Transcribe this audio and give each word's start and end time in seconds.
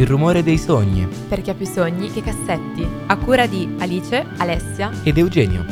Il 0.00 0.06
rumore 0.06 0.42
dei 0.42 0.56
sogni. 0.56 1.06
Per 1.28 1.42
chi 1.42 1.50
ha 1.50 1.54
più 1.54 1.66
sogni 1.66 2.10
che 2.10 2.22
cassetti. 2.22 2.88
A 3.08 3.18
cura 3.18 3.46
di 3.46 3.76
Alice, 3.80 4.26
Alessia 4.38 4.90
ed 5.04 5.18
Eugenio. 5.18 5.62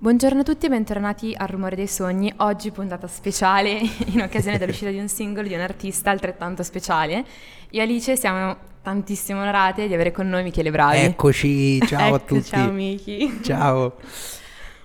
Buongiorno 0.00 0.40
a 0.40 0.42
tutti 0.42 0.66
e 0.66 0.68
bentornati 0.68 1.32
al 1.36 1.46
Rumore 1.46 1.76
dei 1.76 1.86
Sogni. 1.86 2.32
Oggi 2.38 2.72
puntata 2.72 3.06
speciale 3.06 3.78
in 4.10 4.22
occasione 4.22 4.58
dell'uscita 4.58 4.90
di 4.90 4.98
un 4.98 5.06
singolo 5.06 5.46
di 5.46 5.54
un 5.54 5.60
artista 5.60 6.10
altrettanto 6.10 6.64
speciale. 6.64 7.24
Io 7.70 7.80
e 7.80 7.82
Alice 7.82 8.16
siamo 8.16 8.56
tantissimo 8.82 9.40
onorate 9.40 9.86
di 9.86 9.94
avere 9.94 10.12
con 10.12 10.28
noi 10.28 10.42
Michele 10.42 10.70
Bravi. 10.70 10.98
Eccoci, 10.98 11.80
ciao 11.86 12.14
a 12.14 12.16
ecco, 12.16 12.24
tutti. 12.24 12.42
Ciao 12.42 12.70
Miki. 12.70 13.40
Ciao. 13.42 13.96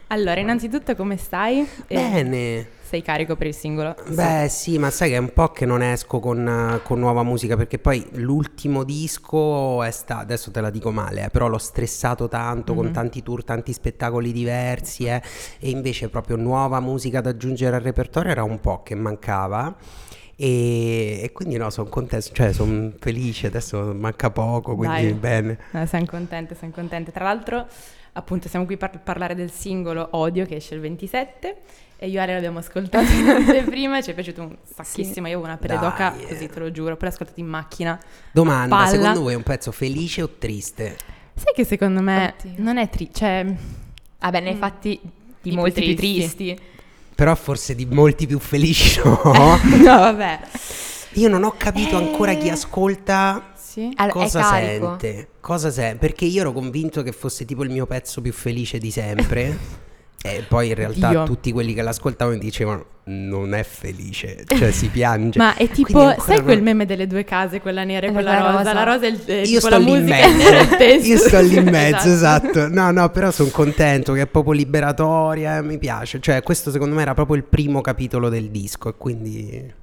Allora, 0.07 0.39
innanzitutto 0.39 0.95
come 0.95 1.17
stai? 1.17 1.67
Bene. 1.87 2.67
Sei 2.93 3.01
carico 3.01 3.35
per 3.35 3.47
il 3.47 3.55
singolo? 3.55 3.95
Beh 4.09 4.45
sì, 4.47 4.77
ma 4.77 4.91
sai 4.91 5.09
che 5.09 5.15
è 5.15 5.19
un 5.19 5.33
po' 5.33 5.47
che 5.47 5.65
non 5.65 5.81
esco 5.81 6.19
con, 6.19 6.79
con 6.83 6.99
nuova 6.99 7.23
musica 7.23 7.57
perché 7.57 7.79
poi 7.79 8.07
l'ultimo 8.11 8.83
disco 8.83 9.81
è 9.81 9.89
stato, 9.89 10.21
adesso 10.21 10.51
te 10.51 10.61
la 10.61 10.69
dico 10.69 10.91
male, 10.91 11.25
eh, 11.25 11.29
però 11.31 11.47
l'ho 11.47 11.57
stressato 11.57 12.27
tanto 12.27 12.73
mm-hmm. 12.73 12.83
con 12.83 12.91
tanti 12.91 13.23
tour, 13.23 13.43
tanti 13.43 13.73
spettacoli 13.73 14.31
diversi 14.31 15.05
eh, 15.05 15.23
e 15.57 15.71
invece 15.71 16.09
proprio 16.09 16.35
nuova 16.35 16.79
musica 16.79 17.19
da 17.19 17.31
aggiungere 17.31 17.77
al 17.77 17.81
repertorio 17.81 18.29
era 18.29 18.43
un 18.43 18.59
po' 18.59 18.83
che 18.83 18.93
mancava. 18.93 19.75
E, 20.35 21.21
e, 21.23 21.31
quindi 21.31 21.57
no, 21.57 21.69
sono 21.69 21.89
contento, 21.89 22.29
cioè 22.33 22.53
sono 22.53 22.91
felice, 22.99 23.47
adesso 23.47 23.93
manca 23.93 24.29
poco, 24.31 24.75
quindi 24.75 25.03
Dai. 25.03 25.13
bene. 25.13 25.57
Eh, 25.71 25.85
siamo 25.85 26.05
contente, 26.05 26.55
siamo 26.55 26.73
contente. 26.73 27.11
Tra 27.11 27.25
l'altro, 27.25 27.67
appunto, 28.13 28.47
siamo 28.47 28.65
qui 28.65 28.77
per 28.77 28.99
parlare 29.03 29.35
del 29.35 29.51
singolo 29.51 30.07
Odio 30.11 30.45
che 30.45 30.55
esce 30.55 30.75
il 30.75 30.81
27 30.81 31.55
e 31.97 32.07
io 32.07 32.19
e 32.19 32.21
Ale 32.21 32.33
l'abbiamo 32.33 32.59
ascoltato 32.59 33.05
prima 33.69 33.99
e 33.99 34.03
ci 34.03 34.11
è 34.11 34.13
piaciuto 34.13 34.41
un 34.41 34.57
sacchissimo. 34.63 35.25
Sì. 35.25 35.31
Io 35.31 35.37
avevo 35.37 35.43
una 35.43 35.57
pelle 35.57 35.77
d'oca, 35.77 36.13
così 36.27 36.49
te 36.49 36.59
lo 36.59 36.71
giuro, 36.71 36.97
poi 36.97 37.07
l'ho 37.07 37.13
ascoltato 37.13 37.39
in 37.39 37.47
macchina. 37.47 37.99
Domanda, 38.31 38.87
secondo 38.87 39.21
voi 39.21 39.33
è 39.33 39.35
un 39.35 39.43
pezzo 39.43 39.71
felice 39.71 40.21
o 40.21 40.29
triste? 40.37 40.97
Sai 41.35 41.53
che 41.55 41.63
secondo 41.63 42.01
me 42.01 42.35
Oddio. 42.39 42.63
non 42.63 42.77
è 42.77 42.89
triste, 42.89 43.13
cioè... 43.13 43.55
Vabbè, 44.19 44.39
ne 44.39 44.49
hai 44.49 44.55
fatti 44.55 44.99
di 45.41 45.51
molti 45.51 45.81
più 45.81 45.95
tristi. 45.95 46.35
tristi. 46.35 46.71
Però 47.15 47.35
forse 47.35 47.75
di 47.75 47.85
molti 47.85 48.27
più 48.27 48.39
felici, 48.39 49.01
no? 49.03 49.19
no, 49.23 49.83
vabbè. 49.83 50.39
Io 51.13 51.29
non 51.29 51.43
ho 51.43 51.53
capito 51.55 51.99
eh... 51.99 52.03
ancora 52.03 52.33
chi 52.33 52.49
ascolta 52.49 53.53
sì. 53.55 53.93
cosa 54.09 54.43
sente. 54.43 55.27
Cosa 55.39 55.71
sente? 55.71 55.97
Perché 55.97 56.25
io 56.25 56.41
ero 56.41 56.53
convinto 56.53 57.03
che 57.03 57.11
fosse 57.11 57.45
tipo 57.45 57.63
il 57.63 57.69
mio 57.69 57.85
pezzo 57.85 58.21
più 58.21 58.33
felice 58.33 58.77
di 58.77 58.91
sempre. 58.91 59.57
E 60.25 60.45
poi 60.47 60.69
in 60.69 60.75
realtà 60.75 61.11
Io. 61.11 61.23
tutti 61.25 61.51
quelli 61.51 61.73
che 61.73 61.81
l'ascoltavano 61.81 62.37
dicevano 62.37 62.85
non 63.05 63.53
è 63.53 63.63
felice, 63.63 64.45
cioè 64.47 64.71
si 64.71 64.87
piange. 64.87 65.37
Ma 65.39 65.53
è 65.55 65.67
tipo, 65.67 66.15
sai 66.17 66.41
quel 66.41 66.61
meme 66.61 66.85
delle 66.85 67.07
due 67.07 67.25
case, 67.25 67.59
quella 67.59 67.83
nera 67.83 68.07
e 68.07 68.11
quella 68.13 68.37
rosa? 68.39 68.51
rosa? 68.57 68.73
La 68.73 68.83
rosa 68.83 69.05
è, 69.05 69.09
il, 69.09 69.25
è 69.25 69.33
Io 69.33 69.43
tipo 69.43 69.59
sto 69.59 69.69
la 69.69 69.77
lì 69.79 69.91
in 69.91 69.99
musica 69.99 70.27
mezzo. 70.27 70.83
Io 71.07 71.17
sto 71.17 71.41
lì 71.41 71.57
in 71.57 71.67
mezzo, 71.69 72.07
esatto. 72.07 72.47
esatto. 72.47 72.67
No, 72.69 72.91
no, 72.91 73.09
però 73.09 73.31
sono 73.31 73.49
contento 73.49 74.13
che 74.13 74.21
è 74.21 74.27
proprio 74.27 74.53
liberatoria, 74.53 75.61
mi 75.61 75.77
piace. 75.77 76.21
Cioè, 76.21 76.41
questo 76.41 76.71
secondo 76.71 76.95
me 76.95 77.01
era 77.01 77.13
proprio 77.13 77.35
il 77.35 77.43
primo 77.43 77.81
capitolo 77.81 78.29
del 78.29 78.49
disco 78.49 78.87
e 78.87 78.93
quindi 78.97 79.73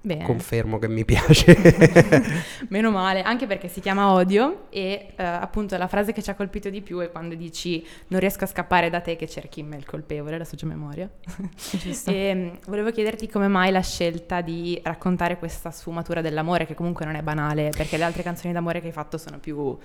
Bene. 0.00 0.24
Confermo 0.24 0.78
che 0.78 0.88
mi 0.88 1.04
piace. 1.04 1.56
Meno 2.68 2.90
male, 2.90 3.22
anche 3.22 3.46
perché 3.46 3.68
si 3.68 3.80
chiama 3.80 4.12
Odio 4.12 4.66
e 4.70 5.08
uh, 5.10 5.22
appunto 5.22 5.76
la 5.76 5.88
frase 5.88 6.12
che 6.12 6.22
ci 6.22 6.30
ha 6.30 6.34
colpito 6.34 6.70
di 6.70 6.80
più 6.82 6.98
è 7.00 7.10
quando 7.10 7.34
dici 7.34 7.84
non 8.08 8.20
riesco 8.20 8.44
a 8.44 8.46
scappare 8.46 8.90
da 8.90 9.00
te 9.00 9.16
che 9.16 9.28
cerchi 9.28 9.60
in 9.60 9.68
me 9.68 9.76
il 9.76 9.84
colpevole, 9.84 10.36
adesso 10.36 10.56
c'è 10.56 10.66
memoria. 10.66 11.08
e 12.06 12.32
um, 12.32 12.58
volevo 12.66 12.90
chiederti 12.90 13.28
come 13.28 13.48
mai 13.48 13.70
la 13.70 13.82
scelta 13.82 14.40
di 14.40 14.80
raccontare 14.82 15.38
questa 15.38 15.70
sfumatura 15.70 16.20
dell'amore 16.20 16.66
che 16.66 16.74
comunque 16.74 17.04
non 17.04 17.14
è 17.14 17.22
banale, 17.22 17.70
perché 17.76 17.96
le 17.96 18.04
altre 18.04 18.22
canzoni 18.22 18.52
d'amore 18.52 18.80
che 18.80 18.86
hai 18.86 18.92
fatto 18.92 19.18
sono 19.18 19.38
più... 19.38 19.76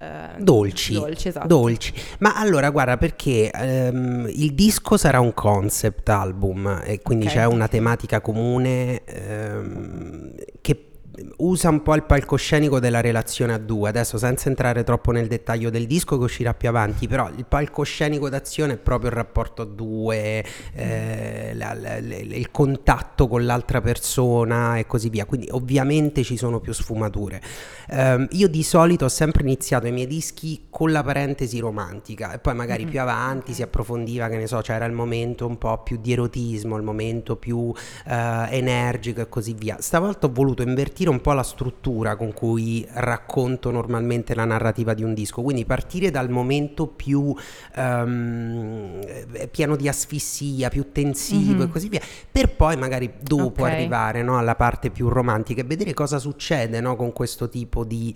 Uh, 0.00 0.40
dolci, 0.40 0.92
dolci, 0.92 1.28
esatto. 1.28 1.46
dolci. 1.48 1.92
Ma 2.20 2.36
allora, 2.36 2.70
guarda, 2.70 2.96
perché 2.96 3.50
um, 3.52 4.28
il 4.28 4.54
disco 4.54 4.96
sarà 4.96 5.18
un 5.18 5.34
concept 5.34 6.08
album 6.08 6.82
e 6.84 7.02
quindi 7.02 7.26
okay, 7.26 7.38
c'è 7.38 7.44
una 7.46 7.66
tematica 7.66 8.20
comune 8.20 9.02
um, 9.28 10.32
che 10.60 10.87
usa 11.38 11.68
un 11.68 11.82
po' 11.82 11.94
il 11.94 12.04
palcoscenico 12.04 12.80
della 12.80 13.00
relazione 13.00 13.52
a 13.52 13.58
due, 13.58 13.88
adesso 13.88 14.18
senza 14.18 14.48
entrare 14.48 14.84
troppo 14.84 15.10
nel 15.10 15.26
dettaglio 15.26 15.70
del 15.70 15.86
disco 15.86 16.18
che 16.18 16.24
uscirà 16.24 16.54
più 16.54 16.68
avanti, 16.68 17.06
però 17.06 17.28
il 17.36 17.44
palcoscenico 17.46 18.28
d'azione 18.28 18.74
è 18.74 18.76
proprio 18.76 19.10
il 19.10 19.16
rapporto 19.16 19.62
a 19.62 19.64
due, 19.64 20.44
eh, 20.74 21.52
la, 21.54 21.74
la, 21.74 22.00
la, 22.00 22.16
il 22.16 22.50
contatto 22.50 23.28
con 23.28 23.44
l'altra 23.44 23.80
persona 23.80 24.76
e 24.76 24.86
così 24.86 25.08
via, 25.08 25.24
quindi 25.24 25.48
ovviamente 25.50 26.22
ci 26.22 26.36
sono 26.36 26.60
più 26.60 26.72
sfumature. 26.72 27.40
Um, 27.90 28.26
io 28.32 28.48
di 28.48 28.62
solito 28.62 29.06
ho 29.06 29.08
sempre 29.08 29.42
iniziato 29.42 29.86
i 29.86 29.92
miei 29.92 30.06
dischi 30.06 30.66
con 30.68 30.92
la 30.92 31.02
parentesi 31.02 31.58
romantica 31.58 32.32
e 32.32 32.38
poi 32.38 32.54
magari 32.54 32.82
mm-hmm. 32.82 32.90
più 32.90 33.00
avanti 33.00 33.52
si 33.54 33.62
approfondiva, 33.62 34.28
che 34.28 34.36
ne 34.36 34.46
so, 34.46 34.60
c'era 34.60 34.84
il 34.84 34.92
momento 34.92 35.46
un 35.46 35.56
po' 35.56 35.82
più 35.82 35.98
di 35.98 36.12
erotismo, 36.12 36.76
il 36.76 36.82
momento 36.82 37.36
più 37.36 37.56
uh, 37.58 37.74
energico 38.04 39.20
e 39.20 39.28
così 39.28 39.54
via. 39.54 39.76
Stavolta 39.80 40.26
ho 40.26 40.32
voluto 40.32 40.62
invertire 40.62 41.07
un 41.10 41.20
po' 41.20 41.32
la 41.32 41.42
struttura 41.42 42.16
con 42.16 42.32
cui 42.32 42.86
racconto 42.90 43.70
normalmente 43.70 44.34
la 44.34 44.44
narrativa 44.44 44.94
di 44.94 45.02
un 45.02 45.14
disco, 45.14 45.42
quindi 45.42 45.64
partire 45.64 46.10
dal 46.10 46.30
momento 46.30 46.86
più 46.86 47.34
um, 47.76 49.00
pieno 49.50 49.76
di 49.76 49.88
asfissia, 49.88 50.68
più 50.68 50.92
tensivo 50.92 51.58
mm-hmm. 51.58 51.62
e 51.62 51.68
così 51.68 51.88
via, 51.88 52.00
per 52.30 52.54
poi 52.54 52.76
magari 52.76 53.14
dopo 53.20 53.62
okay. 53.62 53.74
arrivare 53.74 54.22
no, 54.22 54.38
alla 54.38 54.54
parte 54.54 54.90
più 54.90 55.08
romantica 55.08 55.60
e 55.60 55.64
vedere 55.64 55.94
cosa 55.94 56.18
succede 56.18 56.80
no, 56.80 56.96
con 56.96 57.12
questo 57.12 57.48
tipo 57.48 57.84
di 57.84 58.14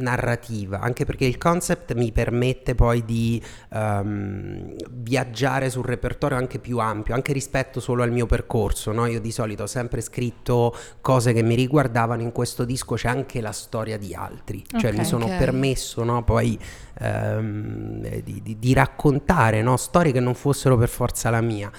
narrativa, 0.00 0.80
anche 0.80 1.04
perché 1.04 1.24
il 1.24 1.38
concept 1.38 1.94
mi 1.94 2.12
permette 2.12 2.74
poi 2.74 3.04
di 3.04 3.42
um, 3.70 4.74
viaggiare 4.90 5.70
sul 5.70 5.84
repertorio 5.84 6.36
anche 6.36 6.58
più 6.58 6.78
ampio, 6.78 7.14
anche 7.14 7.32
rispetto 7.32 7.80
solo 7.80 8.02
al 8.02 8.10
mio 8.10 8.26
percorso. 8.26 8.92
No? 8.92 9.06
Io 9.06 9.20
di 9.20 9.30
solito 9.30 9.64
ho 9.64 9.66
sempre 9.66 10.00
scritto 10.00 10.74
cose 11.00 11.32
che 11.32 11.42
mi 11.42 11.54
riguardavano, 11.54 12.22
in 12.22 12.32
questo 12.32 12.64
disco 12.64 12.94
c'è 12.94 13.08
anche 13.08 13.40
la 13.40 13.52
storia 13.52 13.98
di 13.98 14.14
altri, 14.14 14.64
cioè 14.66 14.90
okay, 14.90 14.98
mi 14.98 15.04
sono 15.04 15.24
okay. 15.26 15.38
permesso 15.38 16.02
no, 16.04 16.24
poi 16.24 16.58
um, 17.00 18.00
di, 18.22 18.40
di, 18.42 18.58
di, 18.58 18.72
raccontare 18.74 19.62
no? 19.62 19.76
storie 19.76 20.12
che 20.12 20.20
non 20.20 20.34
fossero 20.34 20.76
per 20.76 20.88
forza 20.88 21.30
la 21.30 21.40
mia. 21.40 21.70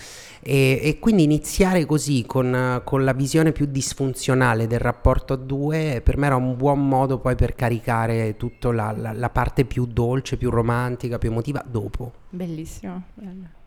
E, 0.43 0.79
e, 0.81 0.99
quindi 0.99 1.23
iniziare 1.23 1.85
così 1.85 2.25
con, 2.25 2.81
con, 2.83 3.03
la 3.03 3.13
visione 3.13 3.51
più 3.51 3.67
disfunzionale 3.67 4.65
del 4.65 4.79
rapporto 4.79 5.33
a 5.33 5.35
due 5.35 6.01
per 6.03 6.17
me 6.17 6.25
era 6.25 6.35
un 6.35 6.57
buon 6.57 6.87
modo 6.87 7.19
poi 7.19 7.35
per 7.35 7.53
caricare 7.53 8.35
tutta 8.37 8.71
la, 8.71 8.91
la, 8.91 9.13
la 9.13 9.29
parte 9.29 9.65
più 9.65 9.85
dolce, 9.85 10.37
più 10.37 10.49
romantica, 10.49 11.19
più 11.19 11.29
emotiva 11.29 11.63
dopo. 11.65 12.11
Bellissimo. 12.29 13.03
Bello. 13.13 13.59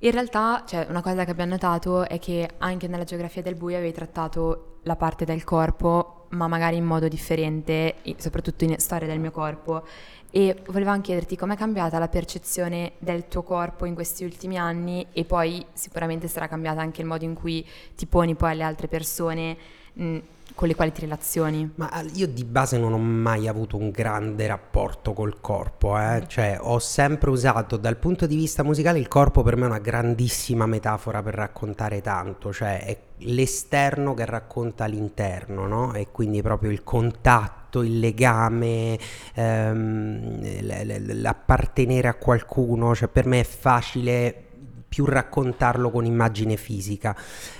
In 0.00 0.10
realtà, 0.10 0.64
cioè, 0.66 0.86
una 0.90 1.00
cosa 1.00 1.24
che 1.24 1.30
abbiamo 1.30 1.52
notato 1.52 2.06
è 2.06 2.18
che 2.18 2.50
anche 2.58 2.86
nella 2.86 3.04
geografia 3.04 3.40
del 3.40 3.54
buio 3.54 3.78
avevi 3.78 3.92
trattato 3.92 4.80
la 4.82 4.96
parte 4.96 5.24
del 5.24 5.42
corpo, 5.42 6.15
ma 6.30 6.48
magari 6.48 6.76
in 6.76 6.84
modo 6.84 7.08
differente, 7.08 7.96
soprattutto 8.16 8.64
in 8.64 8.74
storia 8.78 9.06
del 9.06 9.18
mio 9.18 9.30
corpo. 9.30 9.84
E 10.30 10.62
volevamo 10.66 11.00
chiederti 11.00 11.36
com'è 11.36 11.56
cambiata 11.56 11.98
la 11.98 12.08
percezione 12.08 12.92
del 12.98 13.28
tuo 13.28 13.42
corpo 13.42 13.86
in 13.86 13.94
questi 13.94 14.24
ultimi 14.24 14.58
anni 14.58 15.06
e 15.12 15.24
poi 15.24 15.64
sicuramente 15.72 16.28
sarà 16.28 16.46
cambiata 16.48 16.80
anche 16.80 17.00
il 17.00 17.06
modo 17.06 17.24
in 17.24 17.34
cui 17.34 17.66
ti 17.94 18.06
poni 18.06 18.34
poi 18.34 18.50
alle 18.50 18.64
altre 18.64 18.88
persone 18.88 19.56
mh, 19.94 20.18
con 20.56 20.66
le 20.66 20.74
quali 20.74 20.90
ti 20.90 21.02
relazioni. 21.02 21.70
Ma 21.76 22.02
io 22.14 22.26
di 22.26 22.42
base 22.44 22.78
non 22.78 22.94
ho 22.94 22.98
mai 22.98 23.46
avuto 23.46 23.76
un 23.76 23.90
grande 23.90 24.46
rapporto 24.46 25.12
col 25.12 25.40
corpo, 25.40 25.96
eh? 25.98 26.24
cioè 26.26 26.58
ho 26.60 26.78
sempre 26.78 27.30
usato 27.30 27.76
dal 27.76 27.98
punto 27.98 28.26
di 28.26 28.34
vista 28.34 28.64
musicale 28.64 28.98
il 28.98 29.06
corpo 29.06 29.42
per 29.42 29.56
me 29.56 29.64
è 29.64 29.68
una 29.68 29.78
grandissima 29.78 30.66
metafora 30.66 31.22
per 31.22 31.34
raccontare 31.34 32.00
tanto, 32.00 32.52
cioè 32.52 32.82
è 32.84 32.98
l'esterno 33.18 34.14
che 34.14 34.24
racconta 34.24 34.86
l'interno, 34.86 35.66
no? 35.66 35.92
E 35.92 36.08
quindi 36.10 36.40
proprio 36.40 36.70
il 36.70 36.82
contatto, 36.82 37.82
il 37.82 37.98
legame, 37.98 38.98
ehm, 39.34 41.20
l'appartenere 41.20 42.08
a 42.08 42.14
qualcuno, 42.14 42.94
cioè 42.94 43.08
per 43.08 43.26
me 43.26 43.40
è 43.40 43.44
facile 43.44 44.45
più 44.88 45.04
raccontarlo 45.04 45.90
con 45.90 46.04
immagine 46.04 46.56
fisica. 46.56 47.16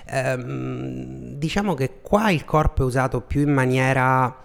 Ehm, 0.07 1.35
diciamo 1.35 1.75
che 1.75 2.01
qua 2.01 2.31
il 2.31 2.45
corpo 2.45 2.83
è 2.83 2.85
usato 2.87 3.21
più 3.21 3.43
in 3.43 3.53
maniera 3.53 4.45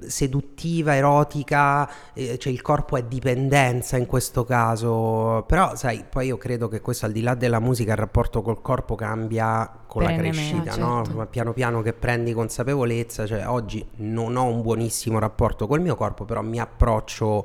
seduttiva, 0.00 0.94
erotica, 0.94 1.88
eh, 2.12 2.38
cioè 2.38 2.52
il 2.52 2.60
corpo 2.62 2.96
è 2.96 3.04
dipendenza 3.04 3.96
in 3.96 4.06
questo 4.06 4.44
caso, 4.44 5.44
però 5.46 5.74
sai, 5.74 6.04
poi 6.08 6.26
io 6.26 6.36
credo 6.36 6.68
che 6.68 6.80
questo 6.80 7.06
al 7.06 7.12
di 7.12 7.22
là 7.22 7.34
della 7.34 7.60
musica 7.60 7.92
il 7.92 7.98
rapporto 7.98 8.42
col 8.42 8.60
corpo 8.60 8.94
cambia 8.94 9.70
con 9.86 10.02
la 10.02 10.14
crescita, 10.14 10.72
certo. 10.72 11.12
no? 11.12 11.26
piano 11.30 11.52
piano 11.52 11.82
che 11.82 11.92
prendi 11.92 12.32
consapevolezza, 12.32 13.26
cioè 13.26 13.46
oggi 13.46 13.84
non 13.96 14.36
ho 14.36 14.44
un 14.44 14.62
buonissimo 14.62 15.18
rapporto 15.18 15.66
col 15.66 15.80
mio 15.80 15.96
corpo, 15.96 16.24
però 16.24 16.42
mi 16.42 16.60
approccio 16.60 17.44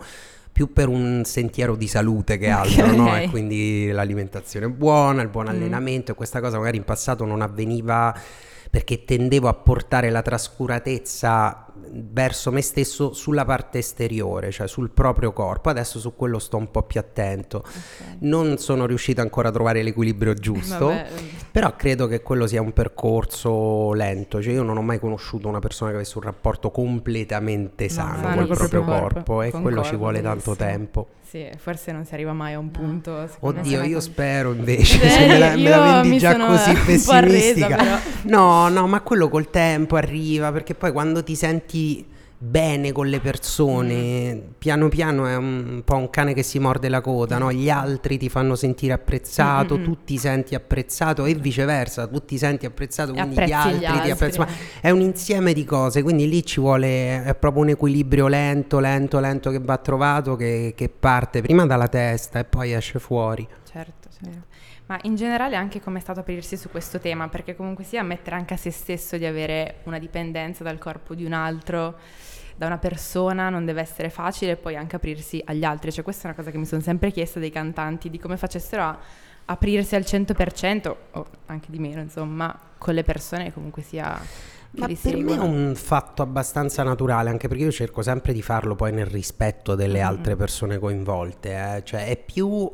più 0.52 0.74
per 0.74 0.88
un 0.88 1.24
sentiero 1.26 1.76
di 1.76 1.88
salute 1.88 2.38
che 2.38 2.50
altro, 2.50 2.84
okay. 2.84 2.96
no? 2.96 3.18
E 3.18 3.30
quindi 3.30 3.90
l'alimentazione 3.92 4.70
buona, 4.70 5.22
il 5.22 5.30
buon 5.30 5.46
mm. 5.46 5.50
allenamento, 5.50 6.12
e 6.12 6.16
questa 6.16 6.40
cosa 6.40 6.58
magari 6.58 6.78
in 6.78 6.84
passato 6.84 7.26
non 7.26 7.42
avveniva 7.42 8.14
perché 8.70 9.04
tendevo 9.04 9.50
a 9.50 9.54
portare 9.54 10.10
la 10.10 10.22
trascuratezza 10.22 11.71
verso 11.92 12.52
me 12.52 12.62
stesso 12.62 13.14
sulla 13.14 13.46
parte 13.46 13.80
esteriore, 13.80 14.52
cioè 14.52 14.68
sul 14.68 14.90
proprio 14.90 15.34
corpo. 15.34 15.70
Adesso 15.70 16.00
su 16.00 16.16
quello 16.16 16.40
sto 16.40 16.58
un 16.58 16.72
po' 16.72 16.84
più 16.84 17.00
attento. 17.00 17.58
Okay. 17.58 18.18
Non 18.20 18.58
sono 18.58 18.86
riuscito 18.86 19.22
ancora 19.22 19.50
a 19.50 19.52
trovare 19.52 19.84
l'equilibrio 19.84 20.34
giusto, 20.34 20.88
Vabbè. 20.88 21.10
però 21.52 21.76
credo 21.76 22.08
che 22.08 22.22
quello 22.22 22.48
sia 22.48 22.62
un 22.62 22.74
percorso 22.74 23.94
lento. 23.94 24.42
Cioè 24.42 24.54
io 24.54 24.64
non 24.64 24.78
ho 24.78 24.82
mai 24.82 25.00
conosciuto 25.00 25.48
una 25.48 25.60
persona 25.60 25.92
che 25.92 25.98
avesse 25.98 26.18
un 26.18 26.24
rapporto 26.24 26.72
completamente 26.72 27.90
sano 27.90 28.30
no, 28.30 28.36
col 28.36 28.58
proprio 28.58 28.84
corpo, 28.84 29.34
corpo 29.34 29.42
e 29.42 29.52
quello 29.52 29.84
ci 29.84 29.96
vuole 29.96 30.22
tanto 30.22 30.56
tempo. 30.56 31.08
Sì, 31.32 31.48
forse 31.56 31.94
non 31.94 32.04
si 32.04 32.14
arriva 32.14 32.34
mai 32.34 32.52
a 32.52 32.60
un 32.60 32.72
punto. 32.72 33.26
Oddio, 33.40 33.84
io 33.84 34.02
spero 34.02 34.52
invece, 34.52 35.02
eh, 35.02 35.10
se 35.10 35.28
me 35.28 35.40
la, 35.40 35.56
me 35.56 35.70
la 35.70 36.02
vendi 36.02 36.18
già 36.18 36.36
così 36.36 36.74
pessimistica. 36.86 37.78
Arresa, 37.78 38.00
no, 38.24 38.68
no, 38.68 38.86
ma 38.86 39.00
quello 39.00 39.30
col 39.30 39.50
tempo 39.50 39.96
arriva, 39.96 40.52
perché 40.52 40.76
poi 40.76 40.92
quando 40.92 41.24
ti 41.24 41.36
senti 41.36 41.71
bene 42.44 42.92
con 42.92 43.06
le 43.06 43.20
persone, 43.20 44.42
piano 44.58 44.90
piano 44.90 45.28
è 45.28 45.36
un 45.36 45.84
po' 45.86 45.98
un 45.98 46.10
cane 46.10 46.34
che 46.34 46.42
si 46.42 46.58
morde 46.58 46.90
la 46.90 47.00
coda, 47.00 47.38
no? 47.38 47.52
gli 47.52 47.70
altri 47.70 48.18
ti 48.18 48.30
fanno 48.30 48.56
sentire 48.56 48.94
apprezzato, 48.94 49.76
mm-hmm. 49.76 49.84
tu 49.84 49.98
ti 50.04 50.18
senti 50.18 50.56
apprezzato 50.56 51.26
e 51.26 51.36
viceversa, 51.36 52.08
tu 52.08 52.26
ti 52.26 52.40
senti 52.40 52.66
apprezzato, 52.66 53.14
quindi 53.14 53.36
gli 53.36 53.52
altri, 53.52 53.78
gli 53.78 53.86
altri, 53.86 54.06
ti 54.06 54.10
apprezzano. 54.10 54.50
È 54.82 54.90
un 54.90 55.02
insieme 55.02 55.54
di 55.54 55.64
cose, 55.64 56.02
quindi 56.02 56.28
lì 56.28 56.44
ci 56.44 56.60
vuole, 56.60 57.24
è 57.24 57.36
proprio 57.36 57.62
un 57.62 57.70
equilibrio 57.70 58.28
lento, 58.28 58.80
lento, 58.80 59.20
lento 59.20 59.52
che 59.52 59.60
va 59.60 59.78
trovato, 59.78 60.36
che, 60.36 60.74
che 60.76 60.90
parte 60.90 61.44
prima 61.44 61.68
dalla 61.68 61.88
testa 61.88 62.40
e 62.40 62.44
poi 62.46 62.74
esce 62.74 62.98
fuori. 62.98 63.48
Certo, 63.72 64.10
certo. 64.10 64.51
Ma 64.92 65.00
in 65.04 65.16
generale 65.16 65.56
anche 65.56 65.80
come 65.80 66.00
è 66.00 66.02
stato 66.02 66.20
aprirsi 66.20 66.58
su 66.58 66.70
questo 66.70 67.00
tema, 67.00 67.30
perché 67.30 67.56
comunque 67.56 67.86
sia 67.86 68.02
ammettere 68.02 68.36
anche 68.36 68.56
a 68.56 68.58
se 68.58 68.72
stesso 68.72 69.16
di 69.16 69.24
avere 69.26 69.76
una 69.84 69.98
dipendenza 69.98 70.66
dal 70.66 70.80
corpo 70.80 71.16
di 71.16 71.24
un 71.24 71.32
altro, 71.32 71.96
da 72.58 72.66
una 72.66 72.78
persona, 72.78 73.48
non 73.48 73.64
deve 73.64 73.80
essere 73.80 74.10
facile, 74.10 74.52
e 74.52 74.56
poi 74.58 74.76
anche 74.76 74.98
aprirsi 74.98 75.42
agli 75.46 75.64
altri. 75.64 75.94
Cioè 75.94 76.04
questa 76.04 76.24
è 76.24 76.26
una 76.26 76.36
cosa 76.36 76.52
che 76.52 76.58
mi 76.58 76.66
sono 76.66 76.82
sempre 76.82 77.10
chiesta 77.10 77.40
dei 77.40 77.52
cantanti, 77.52 78.10
di 78.10 78.20
come 78.20 78.36
facessero 78.36 78.82
a 78.84 79.00
aprirsi 79.46 79.96
al 79.96 80.02
100% 80.02 80.96
o 81.12 81.26
anche 81.46 81.68
di 81.70 81.80
meno, 81.80 82.02
insomma, 82.02 82.54
con 82.78 82.94
le 82.94 83.04
persone 83.04 83.46
che 83.46 83.54
comunque 83.54 83.84
sia... 83.84 84.20
Ma 84.72 84.88
per 84.88 85.18
me 85.18 85.36
è 85.36 85.40
un 85.40 85.74
fatto 85.74 86.22
abbastanza 86.22 86.84
naturale, 86.84 87.30
anche 87.30 87.48
perché 87.48 87.64
io 87.64 87.72
cerco 87.72 88.02
sempre 88.02 88.34
di 88.34 88.42
farlo 88.42 88.76
poi 88.76 88.92
nel 88.92 89.06
rispetto 89.06 89.74
delle 89.74 90.02
mm. 90.02 90.06
altre 90.06 90.36
persone 90.36 90.80
coinvolte, 90.80 91.78
eh? 91.78 91.84
cioè 91.86 92.08
è 92.08 92.18
più 92.18 92.70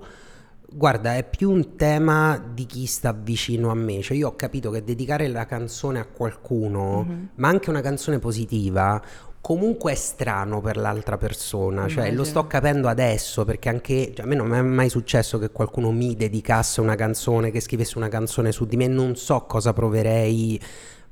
Guarda, 0.69 1.15
è 1.15 1.23
più 1.23 1.49
un 1.49 1.75
tema 1.77 2.43
di 2.53 2.65
chi 2.65 2.85
sta 2.85 3.13
vicino 3.13 3.71
a 3.71 3.73
me, 3.73 4.01
cioè 4.01 4.17
io 4.17 4.27
ho 4.27 4.35
capito 4.35 4.69
che 4.69 4.83
dedicare 4.83 5.27
la 5.29 5.45
canzone 5.45 5.99
a 5.99 6.05
qualcuno, 6.05 7.05
mm-hmm. 7.07 7.25
ma 7.35 7.47
anche 7.47 7.69
una 7.69 7.79
canzone 7.79 8.19
positiva, 8.19 9.01
comunque 9.39 9.93
è 9.93 9.95
strano 9.95 10.59
per 10.59 10.75
l'altra 10.75 11.17
persona, 11.17 11.87
cioè 11.87 12.11
lo 12.11 12.25
sto 12.25 12.47
capendo 12.47 12.89
adesso 12.89 13.45
perché 13.45 13.69
anche 13.69 14.11
cioè, 14.13 14.25
a 14.25 14.27
me 14.27 14.35
non 14.35 14.53
è 14.53 14.61
mai 14.61 14.89
successo 14.89 15.39
che 15.39 15.51
qualcuno 15.51 15.89
mi 15.91 16.17
dedicasse 16.17 16.81
una 16.81 16.95
canzone, 16.95 17.49
che 17.49 17.61
scrivesse 17.61 17.97
una 17.97 18.09
canzone 18.09 18.51
su 18.51 18.65
di 18.65 18.75
me, 18.75 18.87
non 18.87 19.15
so 19.15 19.45
cosa 19.45 19.71
proverei 19.71 20.59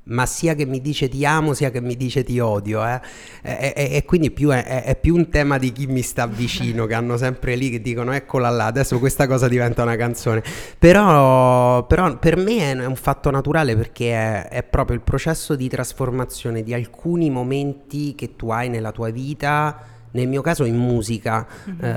ma 0.05 0.25
sia 0.25 0.53
che 0.53 0.65
mi 0.65 0.81
dice 0.81 1.09
ti 1.09 1.25
amo 1.25 1.53
sia 1.53 1.71
che 1.71 1.81
mi 1.81 1.95
dice 1.95 2.23
ti 2.23 2.39
odio 2.39 2.85
eh? 2.85 2.99
e, 3.41 3.73
e, 3.75 3.89
e, 3.95 4.05
quindi 4.05 4.29
più 4.29 4.49
è, 4.49 4.83
è, 4.83 4.95
più 4.95 5.15
un 5.15 5.29
tema 5.29 5.57
di 5.57 5.71
chi 5.71 5.87
mi 5.87 6.01
sta 6.01 6.27
vicino 6.27 6.85
che 6.85 6.93
hanno 6.93 7.17
sempre 7.17 7.55
lì 7.55 7.69
che 7.71 7.81
dicono 7.81 8.11
eccola 8.11 8.49
là 8.49 8.65
adesso 8.65 8.99
questa 8.99 9.25
cosa 9.25 9.47
diventa 9.47 9.81
una 9.81 9.95
canzone 9.95 10.43
però, 10.77 11.85
però 11.87 12.17
per 12.19 12.37
me 12.37 12.71
è 12.71 12.85
un 12.85 12.95
fatto 12.95 13.31
naturale 13.31 13.75
perché 13.75 14.11
è, 14.11 14.47
è 14.49 14.63
proprio 14.63 14.95
il 14.95 15.01
processo 15.01 15.55
di 15.55 15.67
trasformazione 15.67 16.61
di 16.61 16.73
alcuni 16.73 17.29
momenti 17.29 18.13
che 18.13 18.35
tu 18.35 18.49
hai 18.49 18.69
nella 18.69 18.91
tua 18.91 19.09
vita 19.09 19.93
nel 20.15 20.27
mio 20.29 20.41
caso 20.41 20.63
in 20.63 20.77
musica, 20.77 21.45
mm-hmm. 21.69 21.83
eh, 21.83 21.89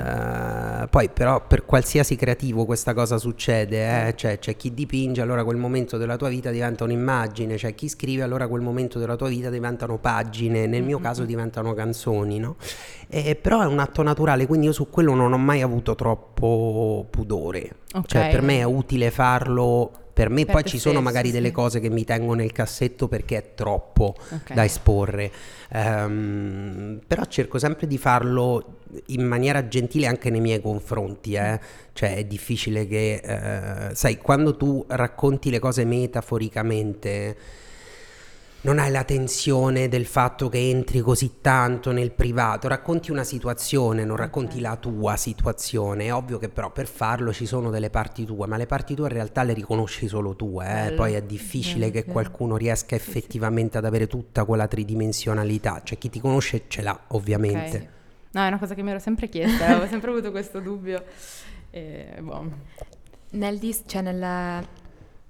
poi 0.89 1.09
però 1.09 1.45
per 1.45 1.65
qualsiasi 1.65 2.15
creativo 2.15 2.65
questa 2.65 2.93
cosa 2.93 3.17
succede, 3.17 4.07
eh? 4.07 4.15
cioè, 4.15 4.39
c'è 4.39 4.55
chi 4.55 4.73
dipinge, 4.73 5.21
allora 5.21 5.43
quel 5.43 5.57
momento 5.57 5.97
della 5.97 6.17
tua 6.17 6.29
vita 6.29 6.49
diventa 6.49 6.83
un'immagine, 6.83 7.55
c'è 7.55 7.75
chi 7.75 7.87
scrive, 7.87 8.23
allora 8.23 8.47
quel 8.47 8.61
momento 8.61 8.97
della 8.97 9.15
tua 9.15 9.29
vita 9.29 9.49
diventano 9.49 9.99
pagine, 9.99 10.65
nel 10.65 10.81
mio 10.81 10.95
mm-hmm. 10.95 11.05
caso 11.05 11.25
diventano 11.25 11.73
canzoni, 11.73 12.39
no? 12.39 12.55
E, 13.07 13.35
però 13.35 13.61
è 13.61 13.65
un 13.65 13.79
atto 13.79 14.01
naturale, 14.01 14.47
quindi 14.47 14.65
io 14.65 14.73
su 14.73 14.89
quello 14.89 15.13
non 15.13 15.31
ho 15.31 15.37
mai 15.37 15.61
avuto 15.61 15.93
troppo 15.93 17.05
pudore, 17.09 17.75
okay. 17.93 18.03
cioè 18.05 18.29
per 18.31 18.41
me 18.41 18.59
è 18.59 18.63
utile 18.63 19.11
farlo 19.11 19.91
per 20.19 20.29
me 20.29 20.43
per 20.43 20.55
poi 20.55 20.63
ci 20.63 20.69
stesso, 20.71 20.89
sono 20.89 21.01
magari 21.01 21.27
sì. 21.27 21.33
delle 21.35 21.51
cose 21.51 21.79
che 21.79 21.89
mi 21.89 22.03
tengo 22.03 22.33
nel 22.33 22.51
cassetto 22.51 23.07
perché 23.07 23.37
è 23.37 23.53
troppo 23.55 24.15
okay. 24.17 24.53
da 24.53 24.65
esporre, 24.65 25.31
um, 25.71 26.99
però 27.07 27.23
cerco 27.23 27.57
sempre 27.57 27.87
di 27.87 27.97
farlo 27.97 28.79
in 29.07 29.25
maniera 29.25 29.69
gentile 29.69 30.07
anche 30.07 30.29
nei 30.29 30.41
miei 30.41 30.59
confronti, 30.59 31.35
eh? 31.35 31.57
cioè 31.93 32.17
è 32.17 32.25
difficile 32.25 32.85
che, 32.85 33.21
uh, 33.23 33.95
sai, 33.95 34.17
quando 34.17 34.57
tu 34.57 34.83
racconti 34.89 35.49
le 35.49 35.59
cose 35.59 35.85
metaforicamente, 35.85 37.37
non 38.61 38.77
hai 38.77 38.91
la 38.91 39.05
tensione 39.05 39.87
del 39.87 40.05
fatto 40.05 40.49
che 40.49 40.69
entri 40.69 40.99
così 40.99 41.35
tanto 41.39 41.93
nel 41.93 42.11
privato, 42.11 42.67
racconti 42.67 43.09
una 43.09 43.23
situazione, 43.23 44.03
non 44.03 44.17
racconti 44.17 44.57
okay. 44.57 44.61
la 44.61 44.75
tua 44.75 45.15
situazione. 45.15 46.05
È 46.07 46.13
ovvio 46.13 46.37
che 46.37 46.49
però 46.49 46.69
per 46.69 46.87
farlo 46.87 47.31
ci 47.31 47.45
sono 47.45 47.69
delle 47.69 47.89
parti 47.89 48.25
tue, 48.25 48.47
ma 48.47 48.57
le 48.57 48.65
parti 48.65 48.95
tue 48.95 49.07
in 49.07 49.13
realtà 49.13 49.43
le 49.43 49.53
riconosci 49.53 50.09
solo 50.09 50.35
tu, 50.35 50.59
eh? 50.61 50.91
poi 50.93 51.13
è 51.13 51.21
difficile 51.21 51.89
che 51.89 52.03
qualcuno 52.03 52.57
riesca 52.57 52.95
effettivamente 52.95 53.77
ad 53.77 53.85
avere 53.85 54.07
tutta 54.07 54.43
quella 54.43 54.67
tridimensionalità, 54.67 55.81
cioè 55.83 55.97
chi 55.97 56.09
ti 56.09 56.19
conosce 56.19 56.63
ce 56.67 56.81
l'ha 56.81 56.99
ovviamente. 57.07 57.77
Okay. 57.77 57.87
No, 58.31 58.43
è 58.43 58.47
una 58.47 58.59
cosa 58.59 58.75
che 58.75 58.83
mi 58.83 58.89
ero 58.89 58.99
sempre 58.99 59.29
chiesta, 59.29 59.67
avevo 59.67 59.87
sempre 59.87 60.11
avuto 60.11 60.31
questo 60.31 60.59
dubbio. 60.59 61.03
E, 61.71 62.17
boh. 62.19 62.51
nel, 63.31 63.57
dis- 63.57 63.83
cioè 63.85 64.01
nel, 64.01 64.67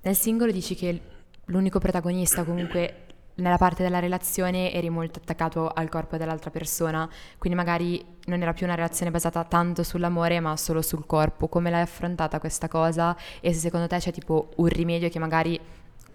nel 0.02 0.16
singolo 0.16 0.52
dici 0.52 0.74
che 0.74 1.00
l'unico 1.46 1.80
protagonista 1.80 2.44
comunque 2.44 3.08
nella 3.40 3.58
parte 3.58 3.84
della 3.84 4.00
relazione 4.00 4.72
eri 4.72 4.90
molto 4.90 5.20
attaccato 5.20 5.68
al 5.68 5.90
corpo 5.90 6.18
dell'altra 6.18 6.50
persona, 6.50 7.10
quindi 7.38 7.58
magari 7.58 8.04
non 8.26 8.42
era 8.42 8.54
più 8.54 8.66
una 8.66 8.76
relazione 8.76 9.12
basata 9.12 9.44
tanto 9.44 9.84
sull'amore 9.84 10.40
ma 10.40 10.56
solo 10.58 10.82
sul 10.82 11.06
corpo. 11.06 11.48
Come 11.48 11.70
l'hai 11.70 11.82
affrontata 11.82 12.40
questa 12.40 12.68
cosa 12.68 13.16
e 13.40 13.54
se 13.54 13.60
secondo 13.60 13.88
te 13.88 13.98
c'è 13.98 14.12
tipo 14.12 14.50
un 14.58 14.68
rimedio 14.68 15.10
che 15.10 15.20
magari 15.20 15.60